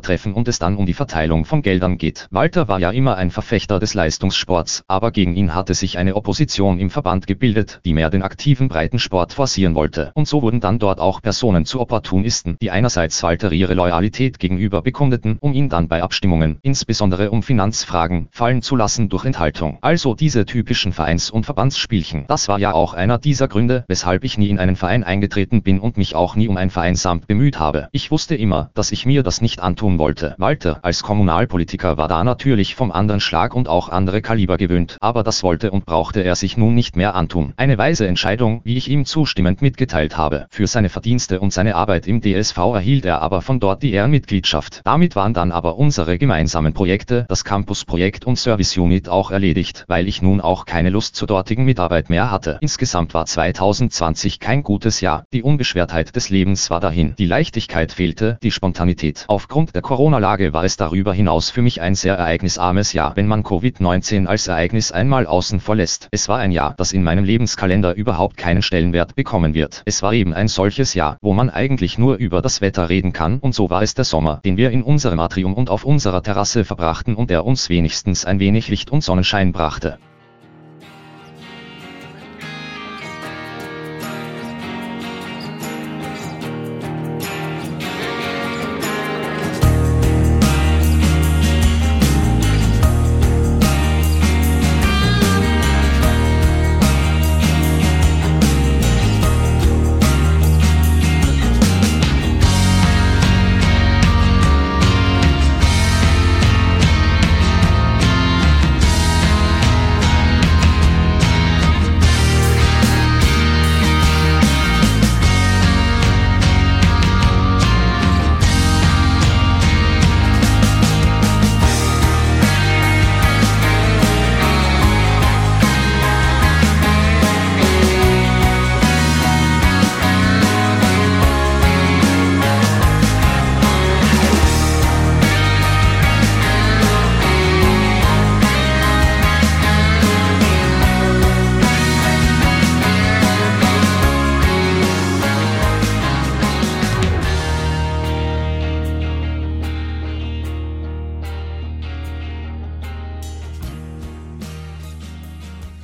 [0.00, 2.26] aufeinandertreffen und es dann um die Verteilung von Geldern geht.
[2.30, 6.78] Walter war ja immer ein Verfechter des Leistungssports, aber gegen ihn hatte sich eine Opposition
[6.78, 10.12] im Verband gebildet, die mehr den aktiven Breitensport forcieren wollte.
[10.14, 14.82] Und so wurden dann dort auch Personen zu Opportunisten, die einerseits Walter ihre Loyalität gegenüber
[14.82, 19.78] bekundeten, um ihn dann bei Abstimmungen, insbesondere um Finanzfragen, fallen zu lassen durch Enthaltung.
[19.82, 22.24] Also diese typischen Vereins- und Verbandsspielchen.
[22.28, 25.80] Das war ja auch einer dieser Gründe, weshalb ich nie in einen Verein eingetreten bin
[25.80, 27.88] und mich auch nie um ein Vereinsamt bemüht habe.
[27.92, 30.34] Ich wusste immer, dass ich mir das nicht antun wollte.
[30.38, 35.22] Walter als Kommunalpolitiker war da natürlich vom anderen Schlag und auch andere Kaliber gewöhnt, aber
[35.22, 37.52] das wollte und brauchte er sich nun nicht mehr antun.
[37.56, 40.46] Eine weise Entscheidung, wie ich ihm zustimmend mitgeteilt habe.
[40.50, 44.80] Für seine Verdienste und seine Arbeit im DSV erhielt er aber von dort die Ehrenmitgliedschaft.
[44.84, 50.08] Damit waren dann aber unsere gemeinsamen Projekte, das Campus-Projekt und Service Unit auch erledigt, weil
[50.08, 52.58] ich nun auch keine Lust zur dortigen Mitarbeit mehr hatte.
[52.60, 55.24] Insgesamt war 2020 kein gutes Jahr.
[55.32, 57.14] Die Unbeschwertheit des Lebens war dahin.
[57.18, 59.24] Die Leichtigkeit fehlte, die Spontanität.
[59.28, 63.42] Aufgrund der Corona-Lage war es darüber hinaus für mich ein sehr ereignisarmes Jahr, wenn man
[63.42, 66.08] Covid-19 als Ereignis einmal außen vor lässt.
[66.10, 69.82] Es war ein Jahr, das in meinem Lebenskalender überhaupt keinen Stellenwert bekommen wird.
[69.84, 73.38] Es war eben ein solches Jahr, wo man eigentlich nur über das Wetter reden kann
[73.38, 76.64] und so war es der Sommer, den wir in unserem Atrium und auf unserer Terrasse
[76.64, 79.98] verbrachten und der uns wenigstens ein wenig Licht und Sonnenschein brachte.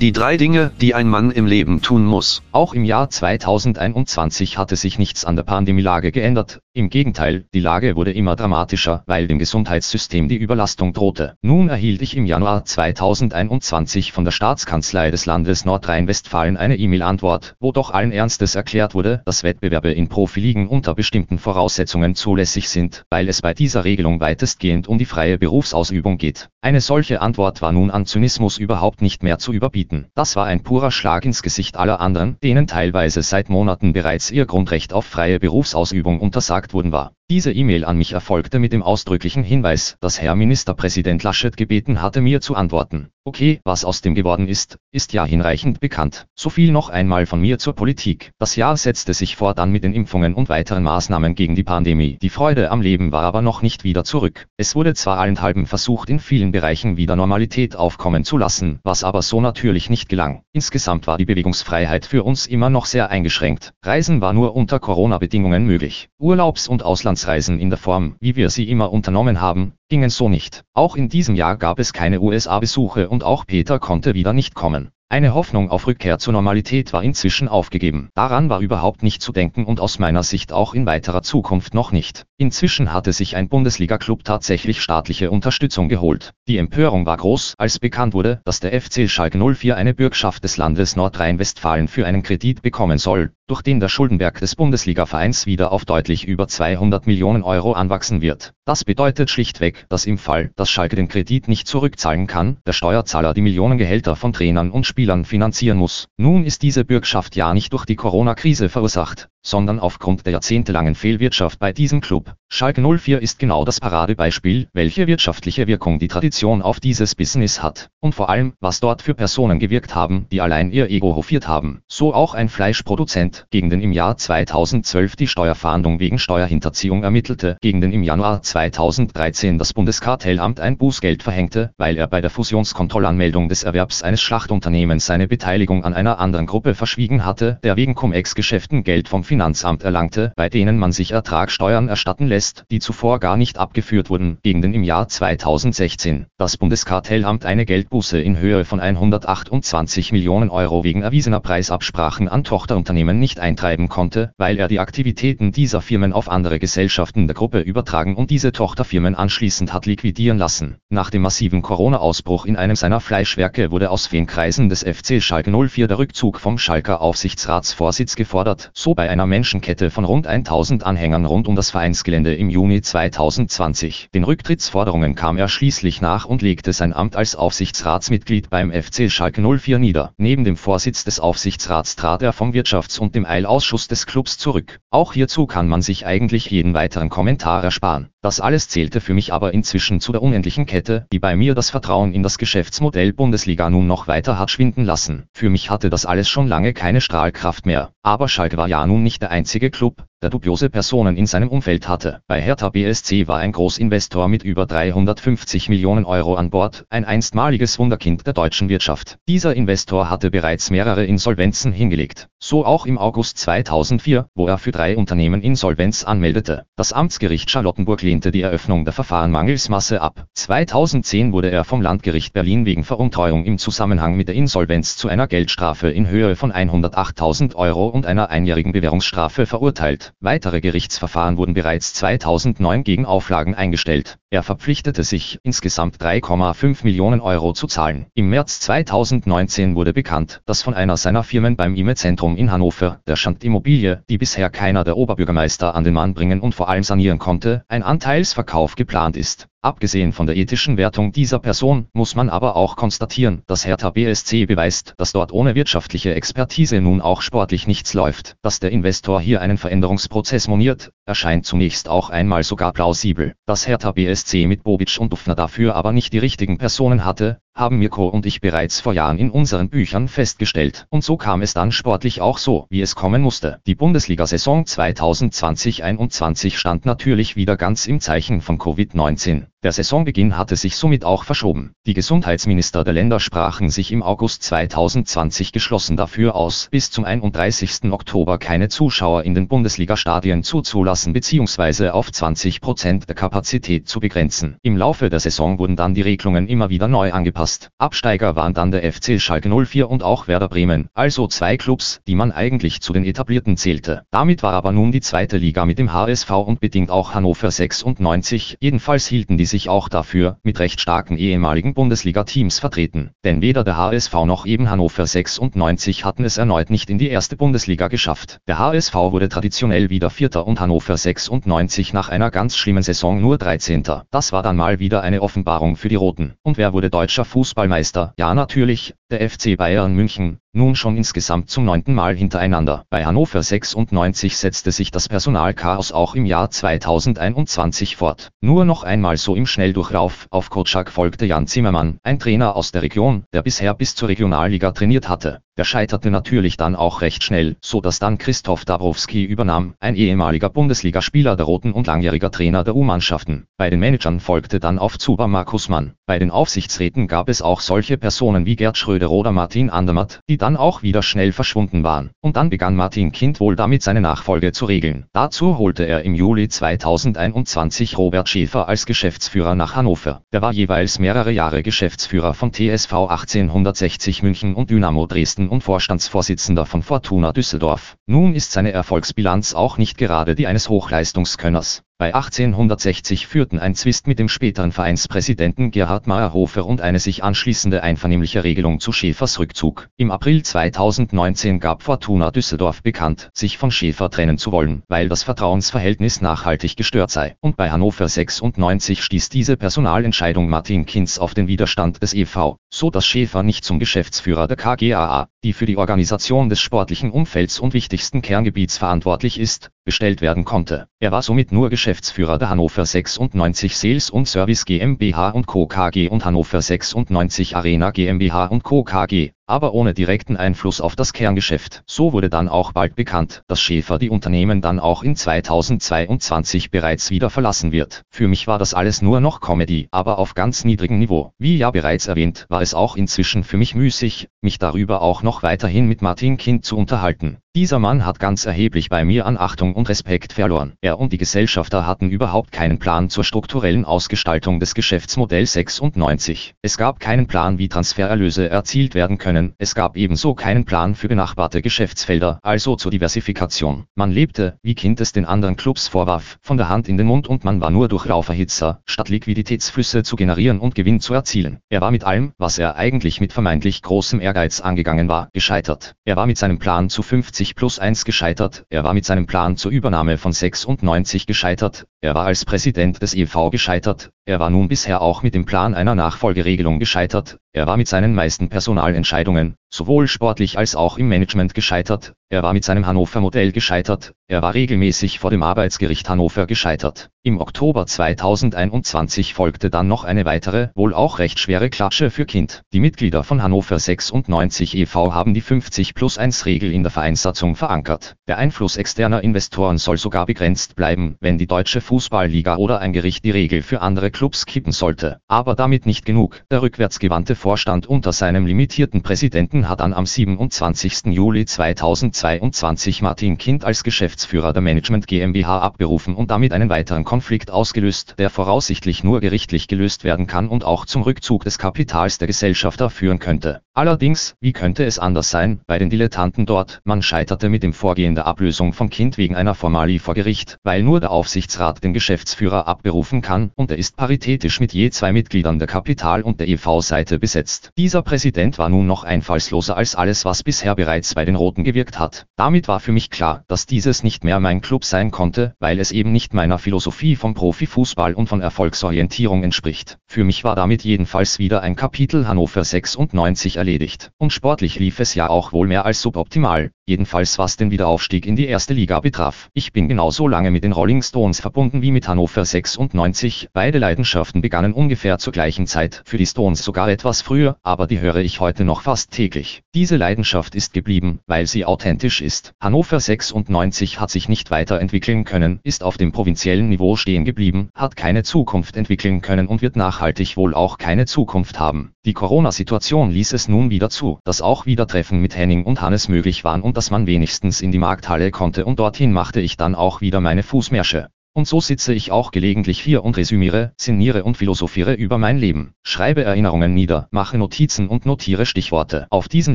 [0.07, 2.41] Die drei Dinge, die ein Mann im Leben tun muss.
[2.53, 6.61] Auch im Jahr 2021 hatte sich nichts an der Pandemielage geändert.
[6.77, 11.35] Im Gegenteil, die Lage wurde immer dramatischer, weil dem Gesundheitssystem die Überlastung drohte.
[11.41, 17.73] Nun erhielt ich im Januar 2021 von der Staatskanzlei des Landes Nordrhein-Westfalen eine E-Mail-Antwort, wo
[17.73, 23.31] doch allen Ernstes erklärt wurde, dass Wettbewerbe in Profiligen unter bestimmten Voraussetzungen zulässig sind, weil
[23.31, 26.51] es bei dieser Regelung weitestgehend um die freie Berufsausübung geht.
[26.61, 30.09] Eine solche Antwort war nun an Zynismus überhaupt nicht mehr zu überbieten.
[30.15, 34.45] Das war ein purer Schlag ins Gesicht aller anderen, denen teilweise seit Monaten bereits ihr
[34.45, 37.16] Grundrecht auf freie Berufsausübung untersagt gesagt wurden war.
[37.29, 42.21] Diese E-Mail an mich erfolgte mit dem ausdrücklichen Hinweis, dass Herr Ministerpräsident Laschet gebeten hatte
[42.21, 43.09] mir zu antworten.
[43.25, 46.27] Okay, was aus dem geworden ist, ist ja hinreichend bekannt.
[46.37, 48.31] So viel noch einmal von mir zur Politik.
[48.39, 52.19] Das Jahr setzte sich fortan mit den Impfungen und weiteren Maßnahmen gegen die Pandemie.
[52.23, 54.47] Die Freude am Leben war aber noch nicht wieder zurück.
[54.57, 59.23] Es wurde zwar allenthalben versucht, in vielen Bereichen wieder Normalität aufkommen zu lassen, was aber
[59.23, 60.43] so natürlich nicht gelang.
[60.53, 63.73] Insgesamt war die Bewegungsfreiheit für uns immer noch sehr eingeschränkt.
[63.83, 66.09] Reisen war nur unter Corona-Bedingungen möglich.
[66.21, 66.85] Urlaubs- und
[67.17, 70.65] Auslandsreisen in der Form, wie wir sie immer unternommen haben, gingen so nicht.
[70.75, 74.91] Auch in diesem Jahr gab es keine USA-Besuche und auch Peter konnte wieder nicht kommen.
[75.09, 78.09] Eine Hoffnung auf Rückkehr zur Normalität war inzwischen aufgegeben.
[78.17, 81.93] Daran war überhaupt nicht zu denken und aus meiner Sicht auch in weiterer Zukunft noch
[81.93, 82.25] nicht.
[82.39, 86.33] Inzwischen hatte sich ein Bundesliga-Club tatsächlich staatliche Unterstützung geholt.
[86.49, 90.57] Die Empörung war groß, als bekannt wurde, dass der FC Schalke 04 eine Bürgschaft des
[90.57, 95.85] Landes Nordrhein-Westfalen für einen Kredit bekommen soll, durch den der Schuldenberg des Bundesliga-Vereins wieder auf
[95.85, 98.55] deutlich über 200 Millionen Euro anwachsen wird.
[98.65, 103.35] Das bedeutet schlichtweg, dass im Fall, dass Schalke den Kredit nicht zurückzahlen kann, der Steuerzahler
[103.35, 106.09] die Millionengehälter von Trainern und Spielern finanzieren muss.
[106.17, 111.61] Nun ist diese Bürgschaft ja nicht durch die Corona-Krise verursacht, sondern aufgrund der jahrzehntelangen Fehlwirtschaft
[111.61, 112.35] bei diesem Club.
[112.49, 117.91] Schalke 04 ist genau das Paradebeispiel, welche wirtschaftliche Wirkung die Tradition auf dieses Business hat.
[118.01, 121.83] Und vor allem, was dort für Personen gewirkt haben, die allein ihr Ego hofiert haben.
[121.89, 127.81] So auch ein Fleischproduzent, gegen den im Jahr 2012 die Steuerfahndung wegen Steuerhinterziehung ermittelte, gegen
[127.81, 133.63] den im Januar 2013 das Bundeskartellamt ein Bußgeld verhängte, weil er bei der Fusionskontrollanmeldung des
[133.63, 139.09] Erwerbs eines Schlachtunternehmens seine Beteiligung an einer anderen Gruppe verschwiegen hatte, der wegen Cum-Ex-Geschäften Geld
[139.09, 144.11] vom Finanzamt erlangte, bei denen man sich Ertragsteuern erstatten lässt, die zuvor gar nicht abgeführt
[144.11, 150.51] wurden, gegen den im Jahr 2016 das Bundeskartellamt eine Geldbuße in Höhe von 128 Millionen
[150.51, 156.13] Euro wegen erwiesener Preisabsprachen an Tochterunternehmen nicht eintreiben konnte, weil er die Aktivitäten dieser Firmen
[156.13, 160.77] auf andere Gesellschaften der Gruppe übertragen und diese Tochterfirmen anschließend hat liquidieren lassen.
[160.89, 165.89] Nach dem massiven Corona-Ausbruch in einem seiner Fleischwerke wurde aus Feenkreisen des FC Schalke 04
[165.89, 171.49] der Rückzug vom Schalker Aufsichtsratsvorsitz gefordert, so bei einer Menschenkette von rund 1000 Anhängern rund
[171.49, 174.09] um das Vereinsgelände im Juni 2020.
[174.15, 179.41] Den Rücktrittsforderungen kam er schließlich nach und legte sein Amt als Aufsichtsratsmitglied beim FC Schalke
[179.41, 180.13] 04 nieder.
[180.17, 184.81] Neben dem Vorsitz des Aufsichtsrats trat er vom Wirtschafts- und dem Eilausschuss des Clubs zurück.
[184.91, 188.09] Auch hierzu kann man sich eigentlich jeden weiteren Kommentar ersparen.
[188.27, 191.71] Das alles zählte für mich aber inzwischen zu der unendlichen Kette, die bei mir das
[191.71, 195.29] Vertrauen in das Geschäftsmodell Bundesliga nun noch weiter hat schwinden lassen.
[195.33, 197.93] Für mich hatte das alles schon lange keine Strahlkraft mehr.
[198.03, 201.87] Aber Schalke war ja nun nicht der einzige Club, der dubiose Personen in seinem Umfeld
[201.87, 202.21] hatte.
[202.27, 207.79] Bei Hertha BSC war ein Großinvestor mit über 350 Millionen Euro an Bord, ein einstmaliges
[207.79, 209.19] Wunderkind der deutschen Wirtschaft.
[209.29, 212.27] Dieser Investor hatte bereits mehrere Insolvenzen hingelegt.
[212.41, 216.65] So auch im August 2004, wo er für drei Unternehmen Insolvenz anmeldete.
[216.75, 220.27] Das Amtsgericht Charlottenburg lehnte die Eröffnung der Verfahren mangels Masse ab.
[220.35, 225.29] 2010 wurde er vom Landgericht Berlin wegen Veruntreuung im Zusammenhang mit der Insolvenz zu einer
[225.29, 230.15] Geldstrafe in Höhe von 108.000 Euro und einer einjährigen Bewährungsstrafe verurteilt.
[230.21, 234.17] Weitere Gerichtsverfahren wurden bereits 2009 gegen Auflagen eingestellt.
[234.31, 238.07] Er verpflichtete sich, insgesamt 3,5 Millionen Euro zu zahlen.
[238.15, 243.17] Im März 2019 wurde bekannt, dass von einer seiner Firmen beim IME-Zentrum in Hannover, der
[243.17, 247.65] Schandimmobilie, die bisher keiner der Oberbürgermeister an den Mann bringen und vor allem sanieren konnte,
[247.69, 249.47] ein Anteilsverkauf geplant ist.
[249.67, 254.47] Abgesehen von der ethischen Wertung dieser Person muss man aber auch konstatieren, dass Hertha BSC
[254.47, 258.37] beweist, dass dort ohne wirtschaftliche Expertise nun auch sportlich nichts läuft.
[258.43, 263.35] Dass der Investor hier einen Veränderungsprozess moniert, erscheint zunächst auch einmal sogar plausibel.
[263.45, 267.79] Dass Hertha BSC mit Bobic und Dufner dafür aber nicht die richtigen Personen hatte, haben
[267.79, 270.87] Mirko und ich bereits vor Jahren in unseren Büchern festgestellt.
[270.91, 273.61] Und so kam es dann sportlich auch so, wie es kommen musste.
[273.67, 279.47] Die Bundesliga-Saison 2020-21 stand natürlich wieder ganz im Zeichen von Covid-19.
[279.63, 281.73] Der Saisonbeginn hatte sich somit auch verschoben.
[281.87, 287.91] Die Gesundheitsminister der Länder sprachen sich im August 2020 geschlossen dafür aus, bis zum 31.
[287.91, 291.89] Oktober keine Zuschauer in den Bundesliga-Stadien zuzulassen bzw.
[291.89, 294.57] auf 20 Prozent der Kapazität zu begrenzen.
[294.63, 297.46] Im Laufe der Saison wurden dann die Regelungen immer wieder neu angepasst.
[297.79, 302.17] Absteiger waren dann der FC Schalke 04 und auch Werder Bremen, also zwei Clubs, die
[302.17, 304.03] man eigentlich zu den etablierten zählte.
[304.11, 308.57] Damit war aber nun die zweite Liga mit dem HSV und bedingt auch Hannover 96,
[308.61, 313.11] jedenfalls hielten die sich auch dafür, mit recht starken ehemaligen Bundesliga-Teams vertreten.
[313.25, 317.37] Denn weder der HSV noch eben Hannover 96 hatten es erneut nicht in die erste
[317.37, 318.39] Bundesliga geschafft.
[318.49, 323.39] Der HSV wurde traditionell wieder Vierter und Hannover 96 nach einer ganz schlimmen Saison nur
[323.39, 323.85] 13.
[324.11, 326.35] Das war dann mal wieder eine Offenbarung für die Roten.
[326.43, 328.15] Und wer wurde deutscher Fußballmeister?
[328.17, 332.85] Ja natürlich, der FC Bayern München, nun schon insgesamt zum neunten Mal hintereinander.
[332.89, 338.31] Bei Hannover 96 setzte sich das Personalchaos auch im Jahr 2021 fort.
[338.41, 340.27] Nur noch einmal so im Schnelldurchlauf.
[340.31, 344.73] Auf Kotschak folgte Jan Zimmermann, ein Trainer aus der Region, der bisher bis zur Regionalliga
[344.73, 345.43] trainiert hatte.
[345.59, 350.51] Der scheiterte natürlich dann auch recht schnell, so dass dann Christoph Dabrowski übernahm, ein ehemaliger
[350.51, 353.47] Bundesligaspieler der Roten und langjähriger Trainer der U-Mannschaften.
[353.57, 355.95] Bei den Managern folgte dann auf Zuber Markus Mann.
[356.05, 360.37] Bei den Aufsichtsräten gab es auch solche Personen wie Gerd Schröder oder Martin Andermatt, die
[360.37, 362.11] dann auch wieder schnell verschwunden waren.
[362.21, 365.07] Und dann begann Martin Kind wohl damit seine Nachfolge zu regeln.
[365.15, 370.21] Dazu holte er im Juli 2021 Robert Schäfer als Geschäftsführer nach Hannover.
[370.33, 376.67] Der war jeweils mehrere Jahre Geschäftsführer von TSV 1860 München und Dynamo Dresden und Vorstandsvorsitzender
[376.67, 377.97] von Fortuna Düsseldorf.
[378.07, 381.86] Nun ist seine Erfolgsbilanz auch nicht gerade die eines Hochleistungskönners.
[381.99, 387.83] Bei 1860 führten ein Zwist mit dem späteren Vereinspräsidenten Gerhard Meyerhofer und eine sich anschließende
[387.83, 389.89] einvernehmliche Regelung zu Schäfers Rückzug.
[389.97, 395.23] Im April 2019 gab Fortuna Düsseldorf bekannt, sich von Schäfer trennen zu wollen, weil das
[395.23, 397.37] Vertrauensverhältnis nachhaltig gestört sei.
[397.41, 402.91] Und bei Hannover 96 stieß diese Personalentscheidung Martin Kinz auf den Widerstand des EV, so
[402.91, 407.73] dass Schäfer nicht zum Geschäftsführer der KGAA, die für die Organisation des sportlichen Umfelds und
[407.73, 410.89] wichtigsten Kerngebiets verantwortlich ist, bestellt werden konnte.
[411.01, 415.67] Er war somit nur Geschäftsführer der Hannover 96 Sales und Service GmbH und Co.
[415.67, 418.85] KG und Hannover 96 Arena GmbH und Co.
[418.85, 421.83] KG aber ohne direkten Einfluss auf das Kerngeschäft.
[421.87, 427.11] So wurde dann auch bald bekannt, dass Schäfer die Unternehmen dann auch in 2022 bereits
[427.11, 428.03] wieder verlassen wird.
[428.11, 431.33] Für mich war das alles nur noch Comedy, aber auf ganz niedrigem Niveau.
[431.39, 435.43] Wie ja bereits erwähnt, war es auch inzwischen für mich müßig, mich darüber auch noch
[435.43, 437.39] weiterhin mit Martin Kind zu unterhalten.
[437.57, 440.75] Dieser Mann hat ganz erheblich bei mir an Achtung und Respekt verloren.
[440.83, 446.55] Er und die Gesellschafter hatten überhaupt keinen Plan zur strukturellen Ausgestaltung des Geschäftsmodells 96.
[446.61, 449.36] Es gab keinen Plan, wie Transfererlöse erzielt werden können.
[449.59, 453.85] Es gab ebenso keinen Plan für benachbarte Geschäftsfelder, also zur Diversifikation.
[453.95, 457.29] Man lebte, wie Kind es den anderen Clubs vorwarf, von der Hand in den Mund
[457.29, 461.61] und man war nur durch Lauferhitzer, statt Liquiditätsflüsse zu generieren und Gewinn zu erzielen.
[461.71, 465.95] Er war mit allem, was er eigentlich mit vermeintlich großem Ehrgeiz angegangen war, gescheitert.
[466.05, 469.27] Er war mit seinem Plan zu 50 90 plus 1 gescheitert, er war mit seinem
[469.27, 474.49] Plan zur Übernahme von 96 gescheitert, er war als Präsident des EV gescheitert, er war
[474.49, 479.57] nun bisher auch mit dem Plan einer Nachfolgeregelung gescheitert, er war mit seinen meisten Personalentscheidungen,
[479.69, 484.55] sowohl sportlich als auch im Management gescheitert, er war mit seinem Hannover-Modell gescheitert, er war
[484.55, 487.09] regelmäßig vor dem Arbeitsgericht Hannover gescheitert.
[487.23, 492.63] Im Oktober 2021 folgte dann noch eine weitere, wohl auch recht schwere Klatsche für Kind.
[492.73, 495.15] Die Mitglieder von Hannover 96 e.V.
[495.15, 498.17] haben die 50 plus 1 Regel in der Vereinssatzung verankert.
[498.27, 503.25] Der Einfluss externer Investoren soll sogar begrenzt bleiben, wenn die deutsche Fußballliga oder ein Gericht
[503.25, 505.19] die Regel für andere Clubs kippen sollte.
[505.29, 506.43] Aber damit nicht genug.
[506.51, 511.07] Der rückwärtsgewandte Vorstand unter seinem limitierten Präsidenten hat dann am 27.
[511.07, 517.51] Juli 2022 Martin Kind als Geschäftsführer der Management GmbH abberufen und damit einen weiteren Konflikt
[517.51, 522.27] ausgelöst, der voraussichtlich nur gerichtlich gelöst werden kann und auch zum Rückzug des Kapitals der
[522.27, 523.63] Gesellschafter führen könnte.
[523.73, 528.15] Allerdings, wie könnte es anders sein, bei den Dilettanten dort, man scheiterte mit dem Vorgehen
[528.15, 532.67] der Ablösung von Kind wegen einer Formalie vor Gericht, weil nur der Aufsichtsrat den Geschäftsführer
[532.67, 537.19] abberufen kann und er ist paritätisch mit je zwei Mitgliedern der Kapital- und der EV-Seite
[537.19, 537.71] besetzt.
[537.77, 539.05] Dieser Präsident war nun noch
[539.47, 542.27] einfallsloser als alles, was bisher bereits bei den Roten gewirkt hat.
[542.37, 545.93] Damit war für mich klar, dass dieses nicht mehr mein Club sein konnte, weil es
[545.93, 549.99] eben nicht meiner Philosophie vom Profifußball und von Erfolgsorientierung entspricht.
[550.07, 554.11] Für mich war damit jedenfalls wieder ein Kapitel Hannover 96 erledigt.
[554.19, 558.37] Und sportlich lief es ja auch wohl mehr als suboptimal, jedenfalls was den Wiederaufstieg in
[558.37, 559.49] die erste Liga betraf.
[559.53, 564.41] Ich bin genauso lange mit den Rolling Stones verbunden wie mit Hannover 96, beide Leidenschaften
[564.41, 568.41] begannen ungefähr zur gleichen Zeit, für die Stones sogar etwas früher, aber die höre ich
[568.41, 569.36] heute noch fast täglich.
[569.75, 572.55] Diese Leidenschaft ist geblieben, weil sie authentisch ist.
[572.61, 577.97] Hannover 96 hat sich nicht weiterentwickeln können, ist auf dem provinziellen Niveau stehen geblieben, hat
[577.97, 581.93] keine Zukunft entwickeln können und wird nachhaltig wohl auch keine Zukunft haben.
[582.05, 586.09] Die Corona-Situation ließ es nun wieder zu, dass auch wieder Treffen mit Henning und Hannes
[586.09, 589.75] möglich waren und dass man wenigstens in die Markthalle konnte und dorthin machte ich dann
[589.75, 591.09] auch wieder meine Fußmärsche.
[591.37, 595.75] Und so sitze ich auch gelegentlich hier und resümiere, sinniere und philosophiere über mein Leben,
[595.83, 599.07] schreibe Erinnerungen nieder, mache Notizen und notiere Stichworte.
[599.11, 599.55] Auf diesen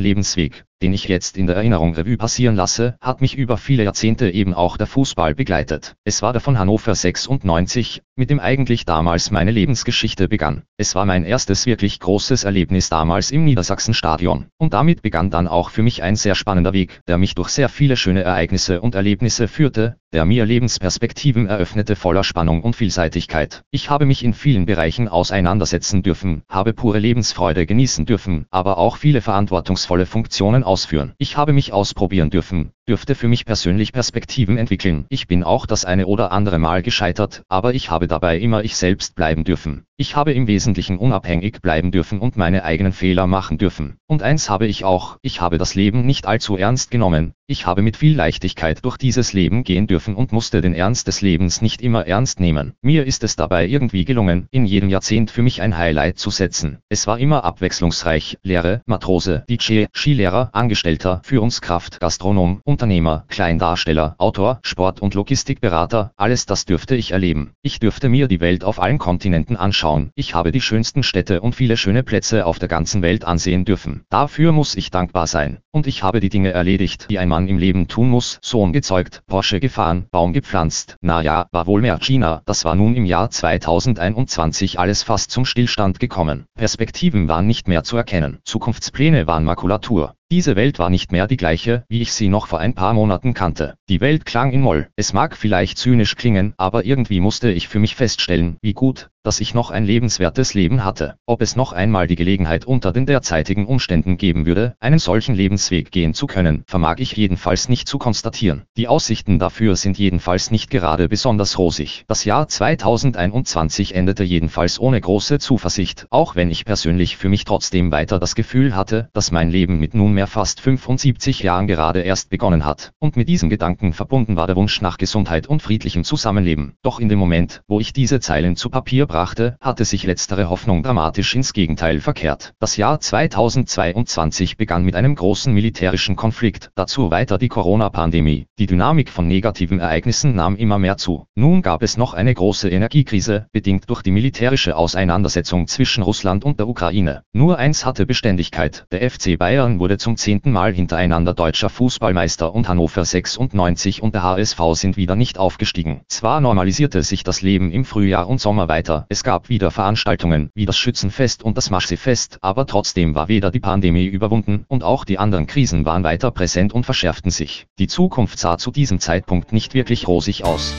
[0.00, 4.28] Lebensweg, den ich jetzt in der Erinnerung Revue passieren lasse, hat mich über viele Jahrzehnte
[4.30, 5.94] eben auch der Fußball begleitet.
[6.04, 10.64] Es war der von Hannover 96, mit dem eigentlich damals meine Lebensgeschichte begann.
[10.76, 14.46] Es war mein erstes wirklich großes Erlebnis damals im Niedersachsenstadion.
[14.58, 17.68] Und damit begann dann auch für mich ein sehr spannender Weg, der mich durch sehr
[17.68, 23.62] viele schöne Ereignisse und Erlebnisse führte, der mir Lebensperspektiven eröffnete voller Spannung und Vielseitigkeit.
[23.70, 28.96] Ich habe mich in vielen Bereichen auseinandersetzen dürfen, habe pure Lebensfreude genießen dürfen, aber auch
[28.96, 31.12] viele verantwortungsvolle Funktionen ausführen.
[31.18, 35.06] Ich habe mich ausprobieren dürfen, dürfte für mich persönlich Perspektiven entwickeln.
[35.08, 38.76] Ich bin auch das eine oder andere Mal gescheitert, aber ich habe dabei immer ich
[38.76, 39.84] selbst bleiben dürfen.
[39.96, 43.98] Ich habe im Wesentlichen unabhängig bleiben dürfen und meine eigenen Fehler machen dürfen.
[44.08, 47.34] Und eins habe ich auch, ich habe das Leben nicht allzu ernst genommen.
[47.46, 51.20] Ich habe mit viel Leichtigkeit durch dieses Leben gehen dürfen und musste den Ernst des
[51.20, 52.72] Lebens nicht immer ernst nehmen.
[52.82, 56.78] Mir ist es dabei irgendwie gelungen, in jedem Jahrzehnt für mich ein Highlight zu setzen.
[56.88, 65.02] Es war immer abwechslungsreich, Lehre, Matrose, DJ, Skilehrer, Angestellter, Führungskraft, Gastronom, Unternehmer, Kleindarsteller, Autor, Sport-
[65.02, 67.50] und Logistikberater, alles das dürfte ich erleben.
[67.60, 70.10] Ich dürfte mir die Welt auf allen Kontinenten anschauen.
[70.14, 74.04] Ich habe die schönsten Städte und viele schöne Plätze auf der ganzen Welt ansehen dürfen.
[74.08, 75.58] Dafür muss ich dankbar sein.
[75.70, 78.38] Und ich habe die Dinge erledigt, die ein Mann im Leben tun muss.
[78.40, 80.96] Sohn gezeugt, Porsche gefahren, Baum gepflanzt.
[81.02, 82.40] Na ja, war wohl mehr China.
[82.46, 86.46] Das war nun im Jahr 2021 alles fast zum Stillstand gekommen.
[86.54, 88.38] Perspektiven waren nicht mehr zu erkennen.
[88.44, 90.14] Zukunftspläne waren Makulatur.
[90.32, 93.34] Diese Welt war nicht mehr die gleiche, wie ich sie noch vor ein paar Monaten
[93.34, 93.74] kannte.
[93.88, 94.88] Die Welt klang in Moll.
[94.96, 99.40] Es mag vielleicht zynisch klingen, aber irgendwie musste ich für mich feststellen, wie gut, dass
[99.40, 101.16] ich noch ein lebenswertes Leben hatte.
[101.26, 105.92] Ob es noch einmal die Gelegenheit unter den derzeitigen Umständen geben würde, einen solchen Lebensweg
[105.92, 108.62] gehen zu können, vermag ich jedenfalls nicht zu konstatieren.
[108.76, 112.04] Die Aussichten dafür sind jedenfalls nicht gerade besonders rosig.
[112.08, 117.92] Das Jahr 2021 endete jedenfalls ohne große Zuversicht, auch wenn ich persönlich für mich trotzdem
[117.92, 122.64] weiter das Gefühl hatte, dass mein Leben mit nunmehr fast 75 Jahren gerade erst begonnen
[122.64, 126.74] hat, und mit diesem Gedanken verbunden war der Wunsch nach Gesundheit und friedlichem Zusammenleben.
[126.82, 130.82] Doch in dem Moment, wo ich diese Zeilen zu Papier brachte, hatte sich letztere Hoffnung
[130.82, 132.54] dramatisch ins Gegenteil verkehrt.
[132.58, 138.46] Das Jahr 2022 begann mit einem großen militärischen Konflikt, dazu weiter die Corona-Pandemie.
[138.58, 141.26] Die Dynamik von negativen Ereignissen nahm immer mehr zu.
[141.34, 146.58] Nun gab es noch eine große Energiekrise, bedingt durch die militärische Auseinandersetzung zwischen Russland und
[146.58, 147.22] der Ukraine.
[147.34, 152.66] Nur eins hatte Beständigkeit, der FC Bayern wurde zum zehnten Mal hintereinander deutscher Fußballmeister und
[152.66, 156.00] Hannover 96 und der HSV sind wieder nicht aufgestiegen.
[156.08, 160.66] Zwar normalisierte sich das Leben im Frühjahr und Sommer weiter, es gab wieder Veranstaltungen, wie
[160.66, 165.18] das Schützenfest und das Maschsee-Fest, aber trotzdem war weder die Pandemie überwunden, und auch die
[165.18, 167.66] anderen Krisen waren weiter präsent und verschärften sich.
[167.78, 170.74] Die Zukunft sah zu diesem Zeitpunkt nicht wirklich rosig aus.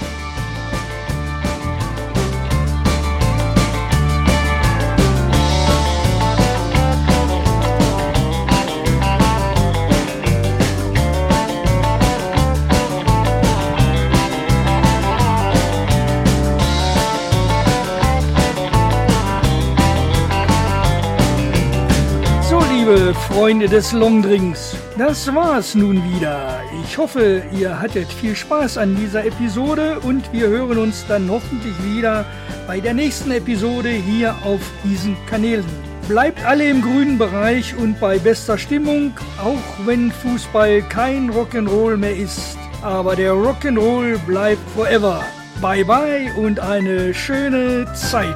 [23.27, 26.61] Freunde des Longdrinks, das war's nun wieder.
[26.83, 31.73] Ich hoffe, ihr hattet viel Spaß an dieser Episode und wir hören uns dann hoffentlich
[31.83, 32.25] wieder
[32.67, 35.65] bei der nächsten Episode hier auf diesen Kanälen.
[36.07, 42.15] Bleibt alle im grünen Bereich und bei bester Stimmung, auch wenn Fußball kein Rock'n'Roll mehr
[42.15, 42.57] ist.
[42.81, 45.23] Aber der Rock'n'Roll bleibt forever.
[45.61, 48.35] Bye bye und eine schöne Zeit.